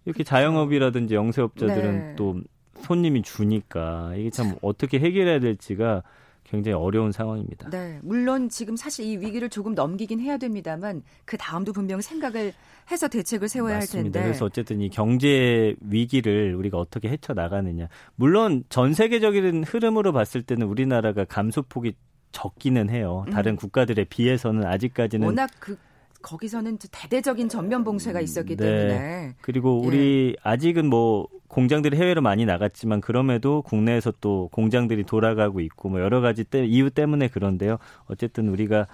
이렇게 0.07 0.23
자영업이라든지 0.23 1.15
영세업자들은 1.15 1.99
네. 1.99 2.15
또 2.15 2.39
손님이 2.79 3.23
주니까 3.23 4.13
이게 4.15 4.29
참 4.29 4.55
어떻게 4.61 4.99
해결해야 4.99 5.41
될지가 5.41 6.01
굉장히 6.45 6.77
어려운 6.77 7.11
상황입니다. 7.11 7.69
네, 7.69 7.99
물론 8.01 8.47
지금 8.47 8.77
사실 8.77 9.03
이 9.05 9.17
위기를 9.17 9.49
조금 9.49 9.75
넘기긴 9.75 10.21
해야 10.21 10.37
됩니다만 10.37 11.03
그 11.25 11.35
다음도 11.35 11.73
분명 11.73 11.99
생각을 11.99 12.53
해서 12.89 13.09
대책을 13.09 13.49
세워야 13.49 13.75
맞습니다. 13.75 13.97
할 13.97 14.03
텐데. 14.13 14.23
그래서 14.23 14.45
어쨌든 14.45 14.79
이 14.79 14.89
경제 14.89 15.75
위기를 15.81 16.55
우리가 16.55 16.77
어떻게 16.77 17.09
헤쳐 17.09 17.33
나가느냐. 17.33 17.89
물론 18.15 18.63
전 18.69 18.93
세계적인 18.93 19.65
흐름으로 19.65 20.13
봤을 20.13 20.41
때는 20.41 20.67
우리나라가 20.67 21.25
감소폭이 21.25 21.95
적기는 22.31 22.89
해요. 22.89 23.25
다른 23.29 23.53
음. 23.53 23.55
국가들에 23.57 24.05
비해서는 24.05 24.65
아직까지는 24.65 25.27
워낙 25.27 25.49
그 25.59 25.77
거기서는 26.21 26.77
대대적인 26.91 27.50
전면 27.50 27.83
봉쇄가 27.83 28.21
있었기 28.21 28.55
네. 28.55 28.65
때문에 28.65 29.36
그리고 29.41 29.81
예. 29.83 29.88
우리 29.88 30.36
예. 30.38 30.41
아직은 30.43 30.89
뭐 30.89 31.27
공장들이 31.47 31.97
해외로 31.97 32.21
많이 32.21 32.45
나갔지만 32.45 33.01
그럼에도 33.01 33.62
국내에서 33.62 34.13
또 34.19 34.50
공장들이 34.51 35.03
돌아가고 35.03 35.59
있고 35.62 35.89
뭐 35.89 36.01
여러 36.01 36.21
가지 36.21 36.43
때, 36.43 36.65
이유 36.65 36.89
때문에 36.89 37.27
그런데요. 37.29 37.77
어쨌든 38.05 38.50
우리가 38.50 38.88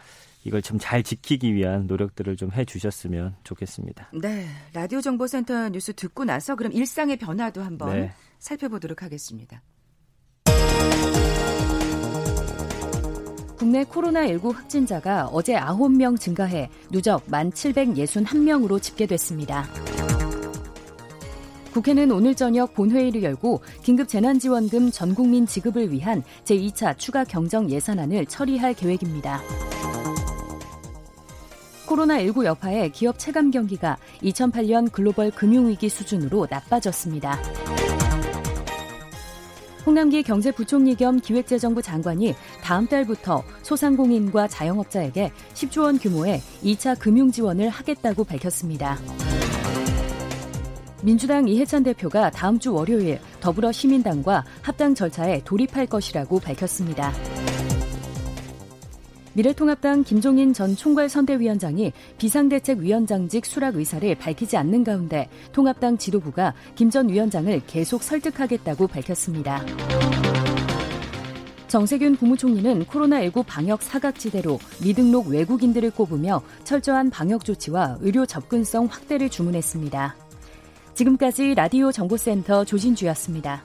이걸 0.46 0.62
좀 0.62 0.78
잘 0.78 1.04
지키기 1.04 1.54
위한 1.54 1.88
노력들을 1.88 2.36
좀 2.36 2.52
해주셨으면 2.52 3.38
좋겠습니다. 3.44 4.10
네, 4.22 4.46
라디오 4.74 5.00
정보센터 5.00 5.70
뉴스 5.70 5.94
듣고 5.94 6.26
나서 6.26 6.56
그럼 6.56 6.74
일상의 6.74 7.18
변화도 7.18 7.62
한번 7.62 7.94
네. 7.94 8.12
살펴보도록 8.40 9.02
하겠습니다. 9.02 9.62
국내 13.64 13.86
코로나19 13.86 14.54
확진자가 14.54 15.28
어제 15.28 15.56
9명 15.56 16.20
증가해 16.20 16.70
누적 16.92 17.26
1,761명으로 17.28 18.82
집계됐습니다. 18.82 19.66
국회는 21.72 22.12
오늘 22.12 22.36
저녁 22.36 22.74
본회의를 22.74 23.24
열고 23.24 23.62
긴급 23.82 24.10
재난지원금 24.10 24.92
전 24.92 25.16
국민 25.16 25.48
지급을 25.48 25.94
위한 25.94 26.24
제2차 26.44 26.98
추가 26.98 27.24
경정 27.24 27.70
예산안을 27.70 28.26
처리할 28.26 28.74
계획입니다. 28.74 29.40
코로나19 31.88 32.44
여파에 32.44 32.90
기업 32.90 33.18
체감 33.18 33.50
경기가 33.50 33.98
2008년 34.24 34.92
글로벌 34.92 35.32
금융위기 35.32 35.88
수준으로 35.88 36.48
나빠졌습니다. 36.50 37.40
홍남기 39.86 40.24
경제부총리 40.24 40.96
겸 40.96 41.20
기획재정부 41.20 41.82
장관이 41.82 42.34
다음 42.62 42.88
달부터 42.88 43.44
소상공인과 43.64 44.48
자영업자에게 44.48 45.32
10조 45.54 45.84
원 45.84 46.00
규모의 46.00 46.42
2차 46.64 46.98
금융 47.00 47.32
지원을 47.32 47.70
하겠다고 47.70 48.24
밝혔습니다. 48.24 48.98
민주당 51.04 51.50
이해찬 51.50 51.84
대표가 51.84 52.32
다음 52.32 52.60
주 52.60 52.74
월요일 52.74 53.20
더불어 53.42 53.74
시민당과 53.74 54.46
합당 54.62 54.96
절차에 54.96 55.42
돌입할 55.44 55.86
것이라고 55.88 56.40
밝혔습니다. 56.40 57.12
미래통합당 59.34 60.04
김종인 60.04 60.54
전 60.54 60.76
총괄 60.76 61.10
선대위원장이 61.10 61.92
비상대책위원장직 62.18 63.46
수락 63.46 63.76
의사를 63.76 64.14
밝히지 64.16 64.58
않는 64.58 64.84
가운데 64.84 65.28
통합당 65.52 65.98
지도부가 65.98 66.54
김 66.76 66.94
전 66.94 67.10
위원장을 67.10 67.62
계속 67.66 68.04
설득하겠다고 68.04 68.86
밝혔습니다. 68.86 69.66
정세균 71.68 72.16
국무총리는 72.18 72.86
코로나19 72.86 73.44
방역 73.48 73.82
사각지대로 73.82 74.60
미등록 74.84 75.26
외국인들을 75.28 75.90
꼽으며 75.90 76.44
철저한 76.66 77.10
방역 77.10 77.44
조치와 77.44 77.98
의료 78.02 78.28
접근성 78.28 78.86
확대를 78.86 79.32
주문했습니다. 79.32 80.16
지금까지 80.94 81.56
라디오 81.56 81.92
정보센터 81.92 82.66
조진주였습니다. 82.66 83.64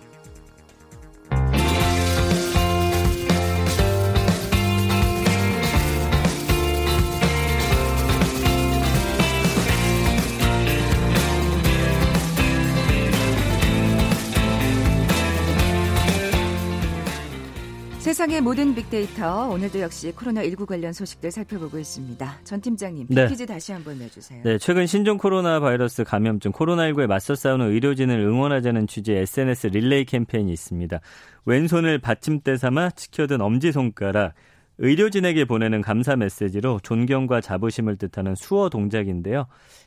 세상의 18.09 18.41
모든 18.41 18.75
빅데이터 18.75 19.50
오늘도 19.50 19.81
역시 19.81 20.11
코로나19 20.12 20.65
관련 20.65 20.95
소식들 20.95 21.31
살펴보고 21.31 21.79
있습니다. 21.79 22.38
전 22.43 22.59
팀장님 22.59 23.09
네. 23.11 23.29
퀴즈 23.29 23.45
다시 23.45 23.73
한번 23.73 23.99
내주세요. 23.99 24.41
네, 24.45 24.57
최근 24.57 24.87
신종 24.87 25.19
코로나 25.19 25.61
바이러스 25.61 26.05
감염증 26.05 26.53
코로나19에 26.53 27.07
맞서 27.07 27.35
싸우는 27.35 27.71
의료진을 27.71 28.19
응원하자는 28.19 28.87
취지의 28.87 29.21
SNS 29.25 29.67
릴레이 29.67 30.07
캠페인이 30.07 30.50
있습니다. 30.50 31.00
왼손을 31.45 31.99
받침대 31.99 32.57
삼아 32.57 32.93
지켜든 32.93 33.43
엄지손가락 33.43 34.33
의료진에게 34.79 35.45
보내는 35.45 35.83
감사 35.83 36.17
메시지로 36.17 36.81
존경과 36.83 37.43
자부심을 37.43 37.97
뜻하는 37.97 38.35
수어 38.37 38.71
동작인데요. 38.71 39.45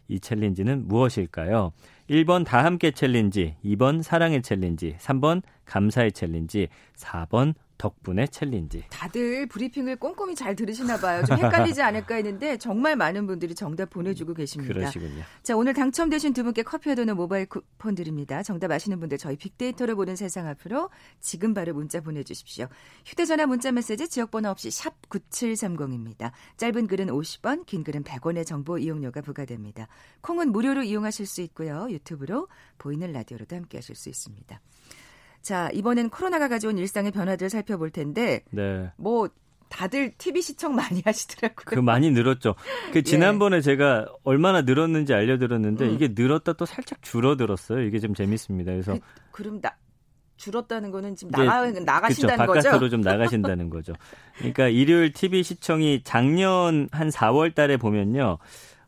이 0.09 0.19
챌린지는 0.19 0.87
무엇일까요? 0.87 1.71
1번 2.07 2.45
다 2.45 2.63
함께 2.65 2.91
챌린지, 2.91 3.55
2번 3.65 4.03
사랑의 4.03 4.43
챌린지, 4.43 4.95
3번 4.99 5.41
감사의 5.65 6.11
챌린지, 6.11 6.67
4번 6.97 7.55
덕분에 7.81 8.27
챌린지. 8.27 8.83
다들 8.91 9.47
브리핑을 9.47 9.95
꼼꼼히 9.95 10.35
잘 10.35 10.55
들으시나 10.55 10.99
봐요. 10.99 11.25
좀 11.25 11.35
헷갈리지 11.35 11.81
않을까 11.81 12.13
했는데 12.13 12.55
정말 12.57 12.95
많은 12.95 13.25
분들이 13.25 13.55
정답 13.55 13.89
보내주고 13.89 14.35
계십니다. 14.35 14.71
그러시군요. 14.71 15.23
자 15.41 15.57
오늘 15.57 15.73
당첨되신 15.73 16.33
두 16.33 16.43
분께 16.43 16.61
커피와 16.61 16.93
도넛 16.93 17.15
모바일 17.15 17.47
쿠폰 17.47 17.95
드립니다. 17.95 18.43
정답 18.43 18.69
아시는 18.69 18.99
분들 18.99 19.17
저희 19.17 19.35
빅데이터를 19.35 19.95
보는 19.95 20.15
세상 20.15 20.47
앞으로 20.47 20.91
지금 21.19 21.55
바로 21.55 21.73
문자 21.73 22.01
보내주십시오. 22.01 22.67
휴대전화 23.03 23.47
문자 23.47 23.71
메시지 23.71 24.07
지역번호 24.07 24.51
없이 24.51 24.69
샵 24.69 25.01
9730입니다. 25.09 26.33
짧은 26.57 26.85
글은 26.85 27.07
50원, 27.07 27.65
긴 27.65 27.83
글은 27.83 28.03
100원의 28.03 28.45
정보 28.45 28.77
이용료가 28.77 29.21
부과됩니다. 29.21 29.87
콩은 30.21 30.51
무료로 30.51 30.83
이용하실 30.83 31.25
수 31.25 31.41
있고요. 31.41 31.87
유튜브로 31.89 32.47
보이는 32.77 33.11
라디오로도 33.11 33.55
함께하실 33.55 33.95
수 33.95 34.09
있습니다. 34.09 34.61
자, 35.41 35.69
이번엔 35.73 36.09
코로나가 36.09 36.47
가져온 36.47 36.77
일상의 36.77 37.11
변화들을 37.11 37.49
살펴볼 37.49 37.89
텐데 37.89 38.43
네. 38.51 38.89
뭐 38.97 39.29
다들 39.69 40.11
TV 40.17 40.41
시청 40.41 40.75
많이 40.75 41.01
하시더라고요. 41.05 41.65
그 41.65 41.79
많이 41.79 42.11
늘었죠. 42.11 42.55
그 42.91 42.99
예. 42.99 43.01
지난번에 43.01 43.57
예. 43.57 43.61
제가 43.61 44.07
얼마나 44.23 44.61
늘었는지 44.61 45.13
알려드렸는데 45.13 45.85
음. 45.85 45.93
이게 45.93 46.09
늘었다 46.13 46.53
또 46.53 46.65
살짝 46.65 47.01
줄어들었어요. 47.01 47.81
이게 47.83 47.99
좀 47.99 48.13
재밌습니다. 48.13 48.71
그래서 48.71 48.97
그, 49.31 49.43
럼 49.43 49.61
나, 49.61 49.73
줄었다는 50.35 50.91
거는 50.91 51.15
지금 51.15 51.31
나가 51.31 51.71
나가신다는 51.71 52.45
그쵸, 52.47 52.61
바깥으로 52.61 52.89
좀 52.89 53.01
나가신다는 53.01 53.69
거죠. 53.69 53.93
그러니까 54.37 54.67
일요일 54.67 55.13
TV 55.13 55.43
시청이 55.43 56.01
작년 56.03 56.89
한 56.91 57.09
4월 57.09 57.55
달에 57.55 57.77
보면요. 57.77 58.37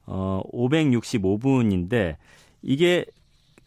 어 0.06 0.42
565분인데 0.52 2.18
이게 2.62 3.06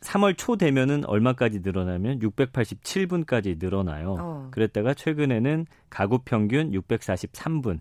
3월 0.07 0.37
초 0.37 0.57
되면은 0.57 1.05
얼마까지 1.05 1.61
늘어나면 1.61 2.21
687분까지 2.21 3.59
늘어나요. 3.59 4.17
어. 4.19 4.49
그랬다가 4.53 4.95
최근에는 4.95 5.67
가구 5.91 6.21
평균 6.25 6.71
643분 6.71 7.81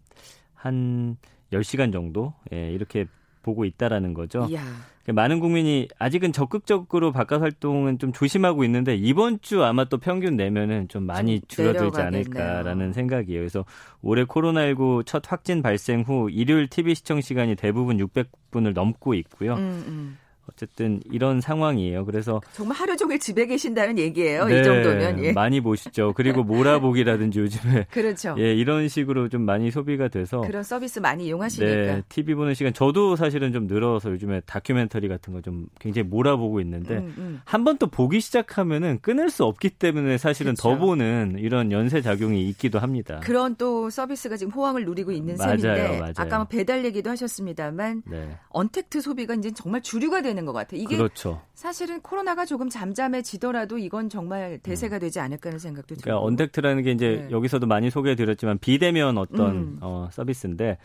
한 0.54 1.18
10시간 1.54 1.94
정도 1.94 2.34
예, 2.52 2.72
이렇게 2.72 3.06
보고 3.44 3.64
있다라는 3.64 4.16
거죠. 4.16 4.48
이야. 4.50 4.64
그러니까 5.04 5.22
많은 5.22 5.40
국민이 5.40 5.88
아직은 6.00 6.34
적극적으로 6.34 7.12
바깥 7.12 7.44
활동은 7.44 8.00
좀 8.00 8.12
조심하고 8.12 8.64
있는데 8.64 8.96
이번 8.96 9.40
주 9.42 9.64
아마 9.64 9.86
또 9.86 10.00
평균 10.00 10.36
내면은 10.36 10.88
좀 10.88 11.04
많이 11.04 11.42
좀 11.42 11.48
줄어들지 11.48 12.02
않을까라는 12.02 12.92
생각이에요. 12.92 13.40
그래서 13.40 13.66
올해 14.02 14.24
코로나19 14.24 15.06
첫 15.06 15.32
확진 15.32 15.62
발생 15.62 16.02
후 16.02 16.32
일요일 16.32 16.68
TV 16.68 16.96
시청 16.96 17.22
시간이 17.22 17.56
대부분 17.56 17.98
600분을 17.98 18.74
넘고 18.74 19.14
있고요. 19.14 19.54
음, 19.54 19.84
음. 19.88 20.18
어쨌든 20.52 21.00
이런 21.12 21.40
상황이에요. 21.42 22.06
그래서 22.06 22.42
정말 22.54 22.78
하루 22.78 22.98
종일 22.98 23.20
집에 23.20 23.46
계신다는 23.46 23.98
얘기예요. 23.98 24.46
네, 24.46 24.60
이 24.60 24.64
정도면 24.64 25.24
예. 25.24 25.32
많이 25.34 25.62
보시죠. 25.62 26.14
그리고 26.16 26.44
몰아보기라든지 26.44 27.40
요즘에 27.40 27.88
그렇죠. 27.92 28.36
예, 28.40 28.54
이런 28.54 28.88
식으로 28.90 29.30
좀 29.30 29.44
많이 29.44 29.72
소비가 29.72 30.10
돼서 30.10 30.42
그런 30.42 30.64
서비스 30.64 31.00
많이 31.00 31.28
이용하시니까 31.28 31.74
네, 31.76 32.02
TV 32.10 32.36
보는 32.36 32.54
시간 32.54 32.74
저도 32.74 33.16
사실은 33.16 33.54
좀 33.54 33.68
늘어서 33.68 34.12
요즘에 34.12 34.42
다큐멘터리 34.46 35.08
같은 35.08 35.34
거 35.34 35.46
좀 35.46 35.68
굉장히 35.80 36.08
몰아보고 36.08 36.60
있는데 36.62 36.96
음, 36.98 37.14
음. 37.20 37.42
한번 37.46 37.78
또 37.78 37.86
보기 37.86 38.20
시작하면은 38.20 38.98
끊을 39.02 39.30
수 39.30 39.44
없기 39.46 39.70
때문에 39.70 40.18
사실은 40.18 40.56
그렇죠. 40.56 40.70
더 40.70 40.78
보는 40.80 41.36
이런 41.38 41.72
연쇄 41.72 42.02
작용이 42.02 42.50
있기도 42.50 42.80
합니다. 42.80 43.20
그런 43.24 43.56
또 43.58 43.92
서비스가 43.92 44.38
지금 44.38 44.52
호황을 44.54 44.86
누리고 44.86 45.12
있는 45.12 45.36
맞아요, 45.38 45.58
셈인데 45.60 46.00
맞아요. 46.00 46.14
아까 46.18 46.38
뭐 46.38 46.48
배달 46.48 46.84
얘기도 46.84 47.12
하셨습니다만 47.12 48.02
네. 48.10 48.38
언택트 48.50 49.02
소비가 49.02 49.36
이제 49.36 49.52
정말 49.52 49.82
주류가 49.84 50.24
되는 50.24 50.35
되는 50.36 50.46
것 50.46 50.54
같아요. 50.54 50.82
이게 50.82 50.98
그렇죠. 50.98 51.42
사실은 51.54 52.02
코로나가 52.02 52.46
조금 52.46 52.70
잠잠해지더라도 52.70 53.78
이건 53.78 54.10
정말 54.10 54.60
대세가 54.60 55.00
되지 55.00 55.20
않을까 55.20 55.50
하는 55.50 55.60
생각도 55.60 55.96
들고. 55.96 56.02
그러니까 56.04 56.26
언택트라는 56.26 56.84
게 56.84 56.92
이제 56.92 57.26
네. 57.28 57.32
여기서도 57.32 57.66
많이 57.66 57.90
소개해드렸지만 57.90 58.60
비대면 58.60 59.18
어떤 59.18 59.56
음. 59.56 59.78
어, 59.82 60.10
서비스인데 60.12 60.78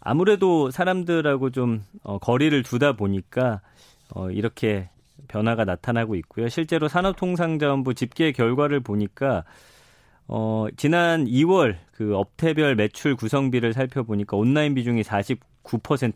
아무래도 0.00 0.70
사람들하고 0.70 1.50
좀 1.50 1.82
어, 2.02 2.18
거리를 2.18 2.62
두다 2.62 2.92
보니까 2.94 3.60
어, 4.14 4.30
이렇게 4.30 4.88
변화가 5.28 5.64
나타나고 5.64 6.14
있고요. 6.16 6.48
실제로 6.48 6.88
산업통상자원부 6.88 7.94
집계 7.94 8.32
결과를 8.32 8.80
보니까 8.80 9.44
어, 10.26 10.66
지난 10.76 11.24
2월 11.24 11.76
그 11.92 12.16
업태별 12.16 12.76
매출 12.76 13.16
구성비를 13.16 13.72
살펴보니까 13.72 14.36
온라인 14.36 14.74
비중이 14.74 15.02
49% 15.02 15.38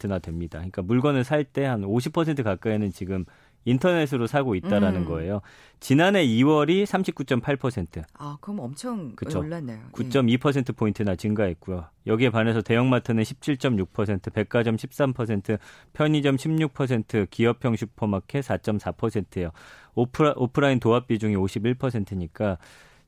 나 0.09 0.19
됩니다. 0.19 0.59
그러니까 0.59 0.83
물건을 0.83 1.25
살 1.25 1.45
때 1.45 1.65
한 1.65 1.83
50% 1.83 2.43
가까이는 2.43 2.91
지금 2.91 3.25
인터넷으로 3.67 4.27
사고 4.27 4.55
있다라는 4.55 5.03
음. 5.03 5.05
거예요. 5.07 5.41
지난해 5.81 6.27
2월이 6.27 6.85
39.8%. 6.85 8.03
아, 8.19 8.37
그럼 8.41 8.61
엄청 8.61 9.15
그쵸? 9.17 9.39
올랐네요. 9.41 9.79
9.2% 9.93 10.69
예. 10.69 10.73
포인트나 10.73 11.17
증가했고요. 11.17 11.87
여기에 12.07 12.31
반해서 12.31 12.61
대형마트는 12.61 13.23
17.6%, 13.23 14.33
백화점 14.35 14.77
13%, 14.77 15.59
편의점 15.95 16.37
16%, 16.37 17.31
기업형 17.31 17.77
슈퍼마켓 17.77 18.45
4.4%예요. 18.45 19.51
오프라, 19.95 20.35
오프라인 20.37 20.79
도합 20.81 21.07
비중이 21.07 21.35
51%니까 21.37 22.59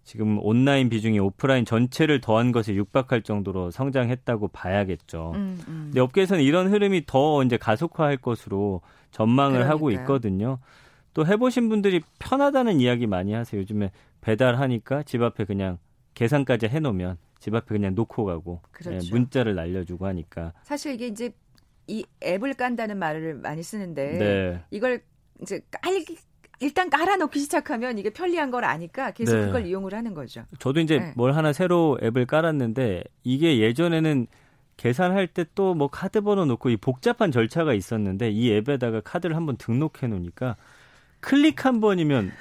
지금 0.06 0.38
온라인 0.40 0.88
비중이 0.88 1.18
오프라인 1.18 1.64
전체를 1.64 2.20
더한 2.20 2.52
것에 2.52 2.72
육박할 2.74 3.22
정도로 3.22 3.72
성장했다고 3.72 4.48
봐야겠죠. 4.48 5.32
음, 5.34 5.58
음. 5.66 5.82
근데 5.86 6.00
업계에서는 6.00 6.42
이런 6.44 6.72
흐름이 6.72 7.06
더 7.06 7.42
이제 7.42 7.56
가속화할 7.56 8.18
것으로 8.18 8.82
전망을 9.10 9.54
그러니까요. 9.54 9.74
하고 9.74 9.90
있거든요. 9.90 10.58
또 11.12 11.26
해보신 11.26 11.68
분들이 11.68 12.00
편하다는 12.20 12.80
이야기 12.80 13.08
많이 13.08 13.32
하세요. 13.32 13.60
요즘에 13.60 13.90
배달하니까 14.20 15.02
집 15.02 15.22
앞에 15.22 15.44
그냥 15.44 15.78
계산까지 16.14 16.68
해놓으면 16.68 17.18
집 17.40 17.56
앞에 17.56 17.66
그냥 17.66 17.96
놓고 17.96 18.24
가고 18.26 18.60
예, 18.64 18.68
그렇죠. 18.70 19.06
예, 19.06 19.10
문자를 19.10 19.56
날려주고 19.56 20.06
하니까 20.06 20.52
사실 20.62 20.94
이게 20.94 21.08
이제 21.08 21.32
이 21.88 22.04
앱을 22.22 22.54
깐다는 22.54 22.96
말을 22.98 23.34
많이 23.34 23.64
쓰는데 23.64 24.18
네. 24.18 24.64
이걸 24.70 25.02
이제 25.42 25.60
깔 25.70 26.04
일단 26.60 26.88
깔아놓기 26.90 27.38
시작하면 27.38 27.98
이게 27.98 28.10
편리한 28.10 28.50
걸 28.50 28.64
아니까 28.64 29.10
계속 29.10 29.36
네. 29.36 29.46
그걸 29.46 29.66
이용을 29.66 29.92
하는 29.94 30.14
거죠. 30.14 30.44
저도 30.58 30.80
이제 30.80 30.98
네. 30.98 31.12
뭘 31.16 31.34
하나 31.34 31.52
새로 31.52 31.98
앱을 32.02 32.26
깔았는데 32.26 33.04
이게 33.24 33.58
예전에는 33.60 34.26
계산할 34.76 35.26
때 35.28 35.44
또 35.54 35.74
뭐 35.74 35.88
카드 35.88 36.20
번호 36.20 36.44
놓고 36.44 36.70
이 36.70 36.76
복잡한 36.76 37.30
절차가 37.32 37.72
있었는데 37.74 38.30
이 38.30 38.52
앱에다가 38.52 39.00
카드를 39.00 39.34
한번 39.36 39.56
등록해 39.56 40.06
놓으니까 40.08 40.56
클릭 41.20 41.64
한 41.64 41.80
번이면 41.80 42.32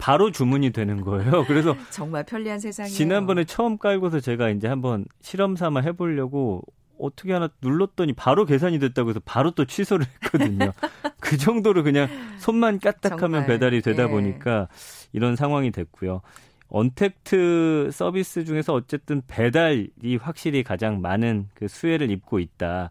바로 0.00 0.30
주문이 0.32 0.70
되는 0.70 1.00
거예요. 1.00 1.44
그래서 1.46 1.76
정말 1.90 2.24
편리한 2.24 2.58
세상이에요. 2.60 2.94
지난번에 2.96 3.44
처음 3.44 3.76
깔고서 3.76 4.20
제가 4.20 4.50
이제 4.50 4.66
한번 4.68 5.04
실험 5.20 5.56
삼아 5.56 5.80
해보려고 5.80 6.62
어떻게 7.00 7.32
하나 7.32 7.48
눌렀더니 7.62 8.12
바로 8.12 8.44
계산이 8.44 8.78
됐다고 8.78 9.10
해서 9.10 9.20
바로 9.24 9.50
또 9.52 9.64
취소를 9.64 10.06
했거든요. 10.24 10.72
그 11.18 11.36
정도로 11.36 11.82
그냥 11.82 12.08
손만 12.38 12.78
까딱하면 12.78 13.46
배달이 13.46 13.82
되다 13.82 14.04
예. 14.04 14.06
보니까 14.08 14.68
이런 15.12 15.36
상황이 15.36 15.70
됐고요. 15.70 16.20
언택트 16.68 17.90
서비스 17.92 18.44
중에서 18.44 18.74
어쨌든 18.74 19.22
배달이 19.26 20.16
확실히 20.20 20.62
가장 20.62 21.00
많은 21.00 21.48
그 21.54 21.68
수혜를 21.68 22.10
입고 22.10 22.38
있다. 22.38 22.90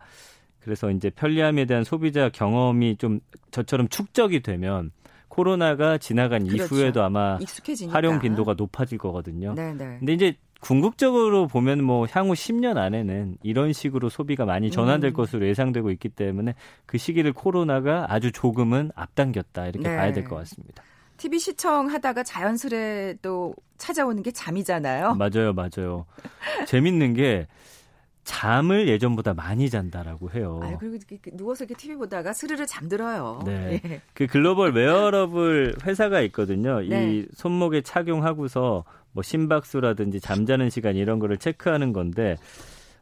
그래서 0.59 0.91
이제 0.91 1.09
편리함에 1.09 1.65
대한 1.65 1.83
소비자 1.83 2.29
경험이 2.29 2.97
좀 2.97 3.21
저처럼 3.51 3.87
축적이 3.87 4.41
되면 4.41 4.91
코로나가 5.29 5.97
지나간 5.97 6.45
그렇죠. 6.47 6.75
이후에도 6.75 7.01
아마 7.03 7.37
익숙해지니까. 7.41 7.95
활용 7.95 8.19
빈도가 8.19 8.55
높아질 8.55 8.97
거거든요. 8.97 9.53
네네. 9.55 9.73
네. 9.73 9.95
근데 9.99 10.13
이제 10.13 10.35
궁극적으로 10.59 11.47
보면 11.47 11.83
뭐 11.83 12.05
향후 12.11 12.33
10년 12.33 12.77
안에는 12.77 13.37
이런 13.43 13.73
식으로 13.73 14.09
소비가 14.09 14.45
많이 14.45 14.69
전환될 14.71 15.11
음. 15.11 15.13
것으로 15.13 15.47
예상되고 15.47 15.89
있기 15.91 16.09
때문에 16.09 16.53
그 16.85 16.97
시기를 16.97 17.33
코로나가 17.33 18.05
아주 18.09 18.31
조금은 18.31 18.91
앞당겼다 18.95 19.67
이렇게 19.67 19.87
네. 19.89 19.95
봐야 19.95 20.11
될 20.11 20.25
것 20.25 20.35
같습니다. 20.37 20.83
TV 21.17 21.39
시청하다가 21.39 22.23
자연스레 22.23 23.15
또 23.21 23.53
찾아오는 23.77 24.21
게 24.23 24.31
잠이잖아요. 24.31 25.15
맞아요, 25.15 25.53
맞아요. 25.53 26.05
재밌는 26.65 27.13
게 27.13 27.47
잠을 28.23 28.87
예전보다 28.87 29.33
많이 29.33 29.69
잔다라고 29.69 30.31
해요. 30.31 30.59
아, 30.63 30.77
그리고 30.77 30.97
누워서 31.33 31.63
이렇게 31.63 31.75
TV 31.75 31.95
보다가 31.95 32.33
스르르 32.33 32.65
잠들어요. 32.65 33.41
네. 33.45 33.81
예. 33.85 34.01
그 34.13 34.27
글로벌 34.27 34.71
웨어러블 34.71 35.75
회사가 35.83 36.21
있거든요. 36.21 36.81
네. 36.81 37.13
이 37.15 37.25
손목에 37.33 37.81
착용하고서 37.81 38.83
뭐 39.11 39.23
심박수라든지 39.23 40.19
잠자는 40.19 40.69
시간 40.69 40.95
이런 40.95 41.19
거를 41.19 41.37
체크하는 41.37 41.93
건데 41.93 42.35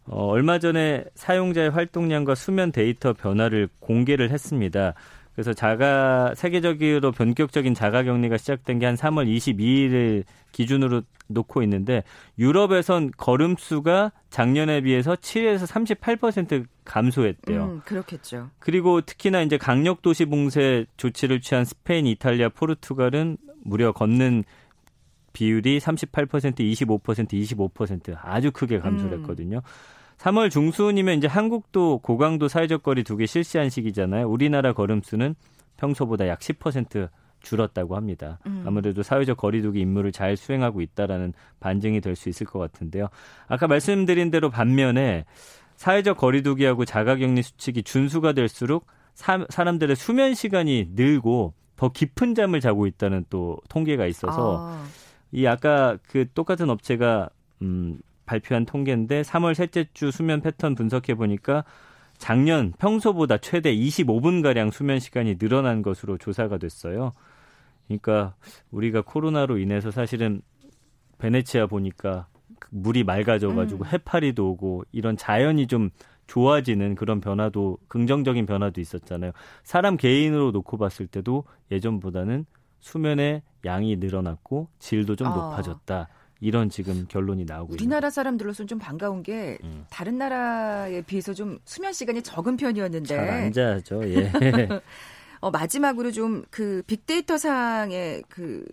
어, 0.06 0.28
얼마 0.28 0.60
전에 0.60 1.04
사용자의 1.16 1.70
활동량과 1.72 2.36
수면 2.36 2.72
데이터 2.72 3.14
변화를 3.14 3.68
공개를 3.80 4.32
했습니다. 4.32 4.94
그래서 5.38 5.54
자가 5.54 6.34
세계적으로 6.34 7.12
본격적인 7.12 7.76
자가 7.76 8.02
격리가 8.02 8.38
시작된 8.38 8.80
게 8.80 8.88
한 8.88 8.96
3월 8.96 9.28
22일을 9.28 10.24
기준으로 10.52 11.04
놓고 11.28 11.62
있는데 11.62 12.04
유럽에선 12.40 13.12
걸음수가 13.16 14.14
작년에 14.32 14.82
비해서 14.82 15.14
7에서 15.14 15.68
38% 15.68 16.66
감소했대요. 16.86 17.64
음, 17.66 17.82
그렇겠죠. 17.86 18.50
그리고 18.58 19.02
특히나 19.02 19.44
이제 19.44 19.60
강력 19.60 20.02
도시 20.02 20.26
봉쇄 20.26 20.88
조치를 20.98 21.42
취한 21.42 21.66
스페인, 21.66 22.08
이탈리아, 22.08 22.50
포르투갈은 22.50 23.38
무려 23.64 23.92
걷는 23.92 24.44
비율이 25.34 25.80
38%, 25.80 26.56
25%, 26.56 27.70
25% 27.70 28.18
아주 28.24 28.50
크게 28.52 28.80
감소했거든요. 28.80 29.58
음. 29.58 29.97
3월 30.18 30.50
중순이면 30.50 31.18
이제 31.18 31.28
한국도 31.28 32.00
고강도 32.00 32.48
사회적 32.48 32.84
거리 32.84 33.04
두개 33.04 33.26
실시한 33.26 33.70
시기잖아요. 33.70 34.28
우리나라 34.28 34.74
걸음수는 34.74 35.36
평소보다 35.78 36.28
약 36.28 36.40
10% 36.40 37.10
줄었다고 37.42 37.96
합니다. 37.96 38.40
음. 38.48 38.64
아무래도 38.66 39.04
사회적 39.04 39.38
거리두기 39.38 39.80
임무를 39.80 40.12
잘 40.12 40.36
수행하고 40.36 40.82
있다라는 40.82 41.34
반증이 41.60 42.02
될 42.02 42.16
수 42.16 42.30
있을 42.30 42.48
것 42.48 42.58
같은데요. 42.60 43.10
아까 43.48 43.68
말씀드린 43.68 44.32
대로 44.32 44.50
반면에 44.50 45.26
사회적 45.76 46.18
거리두기하고 46.18 46.84
자가격리 46.86 47.44
수칙이 47.44 47.84
준수가 47.84 48.34
될수록 48.34 48.88
사, 49.14 49.46
사람들의 49.50 49.96
수면 49.96 50.34
시간이 50.34 50.90
늘고 50.96 51.54
더 51.76 51.90
깊은 51.90 52.34
잠을 52.34 52.60
자고 52.60 52.88
있다는 52.88 53.26
또 53.30 53.58
통계가 53.70 54.08
있어서 54.08 54.68
아. 54.68 54.84
이 55.32 55.46
아까 55.46 55.98
그 56.08 56.26
똑같은 56.34 56.72
업체가 56.72 57.30
음 57.62 58.00
발표한 58.28 58.66
통계인데 58.66 59.24
3월 59.24 59.56
셋째 59.56 59.88
주 59.94 60.12
수면 60.12 60.42
패턴 60.42 60.76
분석해 60.76 61.16
보니까 61.16 61.64
작년 62.20 62.74
평소보다 62.78 63.38
최대 63.38 63.74
25분 63.76 64.44
가량 64.44 64.70
수면 64.70 65.00
시간이 65.00 65.38
늘어난 65.38 65.82
것으로 65.82 66.18
조사가 66.20 66.60
됐어요. 66.60 67.14
그러니까 67.88 68.36
우리가 68.70 69.02
코로나로 69.02 69.58
인해서 69.58 69.90
사실은 69.90 70.42
베네치아 71.18 71.68
보니까 71.68 72.28
그 72.60 72.70
물이 72.72 73.04
맑아져 73.04 73.54
가지고 73.56 73.86
음. 73.86 73.90
해파리도 73.92 74.50
오고 74.52 74.84
이런 74.92 75.16
자연이 75.18 75.68
좀 75.68 75.90
좋아지는 76.28 76.96
그런 76.96 77.22
변화도 77.22 77.78
긍정적인 77.88 78.46
변화도 78.46 78.82
있었잖아요. 78.82 79.32
사람 79.64 79.96
개인으로 79.96 80.52
놓고 80.52 80.78
봤을 80.78 81.08
때도 81.08 81.46
예전보다는 81.72 82.46
수면의 82.80 83.42
양이 83.66 83.96
늘어났고 83.96 84.68
질도 84.80 85.16
좀 85.16 85.28
아. 85.28 85.36
높아졌다. 85.36 86.10
이런 86.40 86.70
지금 86.70 87.06
결론이 87.08 87.46
나오고 87.46 87.74
우리나라 87.74 88.10
사람들로서는 88.10 88.68
좀 88.68 88.80
반가운 88.80 89.24
게 89.24 89.58
음. 89.64 89.86
다른 89.90 90.18
나라에 90.18 91.02
비해서 91.02 91.34
좀 91.34 91.58
수면 91.66 91.94
시간이 91.94 92.22
적은 92.22 92.58
편이었는데 92.58 93.08
잘안 93.08 93.52
자죠. 93.52 94.02
예. 94.10 94.32
어, 95.40 95.52
마지막으로 95.52 96.12
좀 96.12 96.44
그 96.50 96.82
빅데이터 96.88 97.38
상의 97.38 98.24
그 98.28 98.66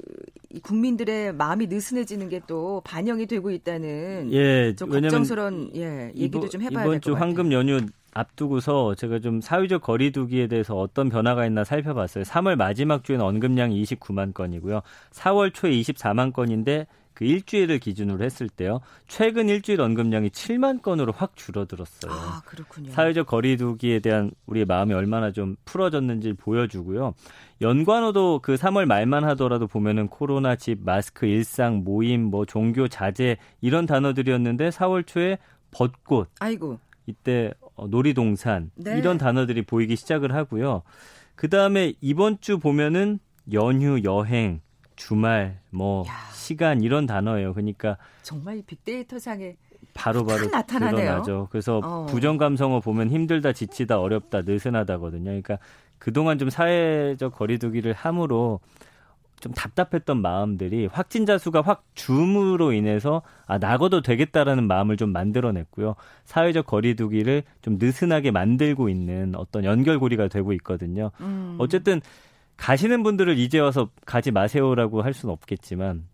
국민들의 0.63 1.35
마음이 1.35 1.67
느슨해지는 1.67 2.29
게 2.29 2.41
또 2.47 2.83
반영이 2.85 3.27
되고 3.27 3.51
있다는 3.51 4.29
예, 4.33 4.75
좀 4.77 4.91
걱정스러운 4.91 5.71
예, 5.77 6.09
얘기도 6.15 6.39
이번, 6.39 6.51
좀 6.51 6.61
해봐야 6.63 6.85
될것 6.85 6.85
같아요. 6.85 6.97
이번 6.97 7.01
주 7.01 7.15
황금 7.15 7.53
연휴 7.53 7.81
앞두고서 8.13 8.95
제가 8.95 9.19
좀 9.21 9.41
사회적 9.41 9.83
거리두기에 9.83 10.47
대해서 10.47 10.77
어떤 10.77 11.09
변화가 11.09 11.47
있나 11.47 11.65
살펴봤어요. 11.65 12.25
3월 12.25 12.57
마지막 12.57 13.03
주에는 13.03 13.25
언급량이 13.25 13.83
29만 13.83 14.35
건이고요. 14.35 14.83
4월 15.13 15.53
초에 15.55 15.71
24만 15.73 16.33
건인데 16.33 16.87
그 17.15 17.25
일주일을 17.25 17.79
기준으로 17.79 18.25
했을 18.25 18.49
때요. 18.49 18.81
최근 19.07 19.49
일주일 19.49 19.81
언급량이 19.81 20.31
7만 20.31 20.83
건으로 20.83 21.13
확 21.13 21.37
줄어들었어요. 21.37 22.13
아, 22.13 22.43
그렇군요. 22.45 22.91
사회적 22.91 23.27
거리두기에 23.27 24.01
대한 24.01 24.33
우리의 24.47 24.67
마음이 24.67 24.93
얼마나 24.93 25.31
좀 25.31 25.57
풀어졌는지 25.65 26.33
보여주고요. 26.35 27.15
연관어도 27.61 28.41
그 28.43 28.57
3월 28.57 28.87
말만 28.87 29.25
하더라도 29.25 29.69
보면은 29.69 30.09
코로나 30.09 30.57
집 30.57 30.81
마스크 30.85 31.27
일상 31.27 31.85
모임 31.85 32.23
뭐 32.23 32.45
종교 32.45 32.89
자제 32.89 33.37
이런 33.61 33.87
단어들이었는데 33.87 34.71
4월 34.71 35.07
초에 35.07 35.39
벚꽃 35.71 36.29
아이고 36.41 36.79
이때 37.07 37.53
어, 37.77 37.87
놀이동산 37.87 38.71
네. 38.75 38.99
이런 38.99 39.19
단어들이 39.19 39.63
보이기 39.63 39.97
시작을 39.97 40.35
하고요. 40.35 40.83
그 41.37 41.49
다음에 41.49 41.95
이번 42.01 42.41
주 42.41 42.59
보면은 42.59 43.19
연휴 43.53 44.03
여행 44.05 44.61
주말 44.97 45.59
뭐 45.71 46.05
야. 46.07 46.13
시간 46.33 46.83
이런 46.83 47.07
단어예요. 47.07 47.53
그러니까 47.55 47.97
정말 48.23 48.63
빅데이터 48.67 49.19
상에 49.19 49.57
바로바로 49.95 50.47
나타나네요. 50.47 50.97
드러나죠. 50.97 51.49
그래서 51.51 51.81
어. 51.83 52.07
부정 52.07 52.37
감성어 52.37 52.81
보면 52.81 53.11
힘들다, 53.11 53.53
지치다, 53.53 54.01
어렵다, 54.01 54.43
느슨하다거든요. 54.43 55.25
그러니까 55.25 55.59
그동안 55.99 56.39
좀 56.39 56.51
사회적 56.51 57.35
거리두기를 57.35 57.93
함으로 57.93 58.61
좀 59.41 59.53
답답했던 59.53 60.23
마음들이 60.23 60.87
확진자 60.87 61.37
수가 61.39 61.61
확 61.61 61.85
줌으로 61.95 62.73
인해서 62.73 63.23
아 63.47 63.59
나고도 63.59 64.01
되겠다라는 64.01 64.67
마음을 64.67 64.97
좀 64.97 65.11
만들어냈고요. 65.11 65.97
사회적 66.25 66.67
거리두기를 66.67 67.43
좀 67.61 67.77
느슨하게 67.79 68.31
만들고 68.31 68.89
있는 68.89 69.35
어떤 69.35 69.65
연결고리가 69.65 70.29
되고 70.29 70.53
있거든요. 70.55 71.11
음. 71.21 71.57
어쨌든 71.59 72.01
가시는 72.57 73.03
분들을 73.03 73.39
이제 73.39 73.59
와서 73.59 73.91
가지 74.07 74.31
마세요라고 74.31 75.03
할 75.03 75.13
수는 75.13 75.33
없겠지만 75.33 76.07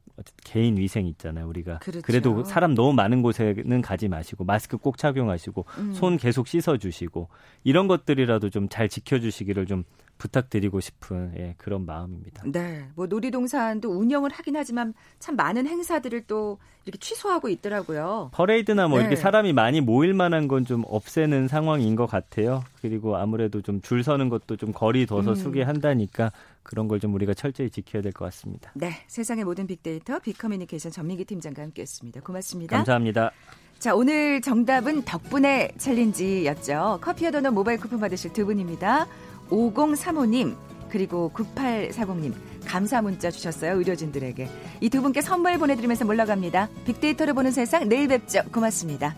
개인 0.45 0.77
위생 0.77 1.07
있잖아요, 1.07 1.49
우리가. 1.49 1.79
그렇죠. 1.79 2.03
그래도 2.03 2.45
사람 2.45 2.75
너무 2.75 2.93
많은 2.93 3.23
곳에는 3.23 3.81
가지 3.81 4.09
마시고 4.09 4.45
마스크 4.45 4.77
꼭 4.77 4.99
착용하시고 4.99 5.65
음. 5.79 5.93
손 5.95 6.17
계속 6.19 6.47
씻어 6.47 6.77
주시고 6.77 7.29
이런 7.65 7.89
것들이라도 7.89 8.51
좀 8.51 8.69
잘 8.69 8.89
지켜 8.89 9.19
주시기를 9.19 9.67
좀 9.67 9.85
부탁드리고 10.21 10.81
싶은 10.81 11.33
예, 11.39 11.55
그런 11.57 11.87
마음입니다. 11.87 12.43
네. 12.47 12.85
뭐 12.95 13.07
놀이동산도 13.07 13.91
운영을 13.91 14.31
하긴 14.31 14.55
하지만 14.57 14.93
참 15.19 15.35
많은 15.35 15.67
행사들을 15.67 16.25
또 16.27 16.59
이렇게 16.85 16.99
취소하고 16.99 17.49
있더라고요. 17.49 18.31
퍼레이드나 18.33 18.87
뭐 18.89 18.99
네. 18.99 19.05
이렇게 19.05 19.17
사람이 19.17 19.53
많이 19.53 19.81
모일 19.81 20.15
만한 20.15 20.47
건 20.47 20.61
좀 20.65 20.85
없애는 20.87 21.49
상황인 21.49 21.97
것 21.97 22.07
같아요. 22.07 22.63
그리고 22.83 23.17
아무래도 23.17 23.63
좀 23.63 23.81
줄 23.81 24.05
서는 24.05 24.29
것도 24.29 24.57
좀 24.59 24.73
거리 24.73 25.07
둬서 25.07 25.31
음. 25.31 25.35
수게 25.35 25.63
한다니까 25.63 26.31
그런 26.63 26.87
걸 26.87 27.01
좀 27.01 27.15
우리가 27.15 27.33
철저히 27.33 27.71
지켜야 27.71 28.03
될 28.03 28.13
것 28.13 28.27
같습니다. 28.27 28.71
네. 28.75 28.93
세상의 29.09 29.45
모든 29.45 29.67
빅데이터 29.67 30.19
빅커뮤니케이션 30.19 30.93
전민기 30.93 31.25
팀장과 31.25 31.63
함께했습니다. 31.63 32.21
고맙습니다. 32.21 32.77
감사합니다. 32.77 33.31
자, 33.79 33.95
오늘 33.95 34.43
정답은 34.43 35.03
덕분에 35.07 35.71
챌린지였죠. 35.79 36.99
커피와 37.01 37.31
도넛 37.31 37.55
모바일 37.55 37.79
쿠폰 37.81 37.99
받으실 38.01 38.31
두 38.35 38.45
분입니다. 38.45 39.07
5035님 39.51 40.57
그리고 40.91 41.31
9840님 41.35 42.35
감사 42.67 43.01
문자 43.03 43.31
주셨어요. 43.31 43.77
의료진들에게. 43.79 44.49
이 44.81 44.89
두 44.91 45.03
분께 45.03 45.21
선물 45.21 45.59
보내드리면서 45.59 46.05
물러갑니다. 46.05 46.69
빅데이터를 46.85 47.33
보는 47.35 47.51
세상 47.53 47.89
내일 47.89 48.09
뵙죠. 48.09 48.41
고맙습니다. 48.53 49.15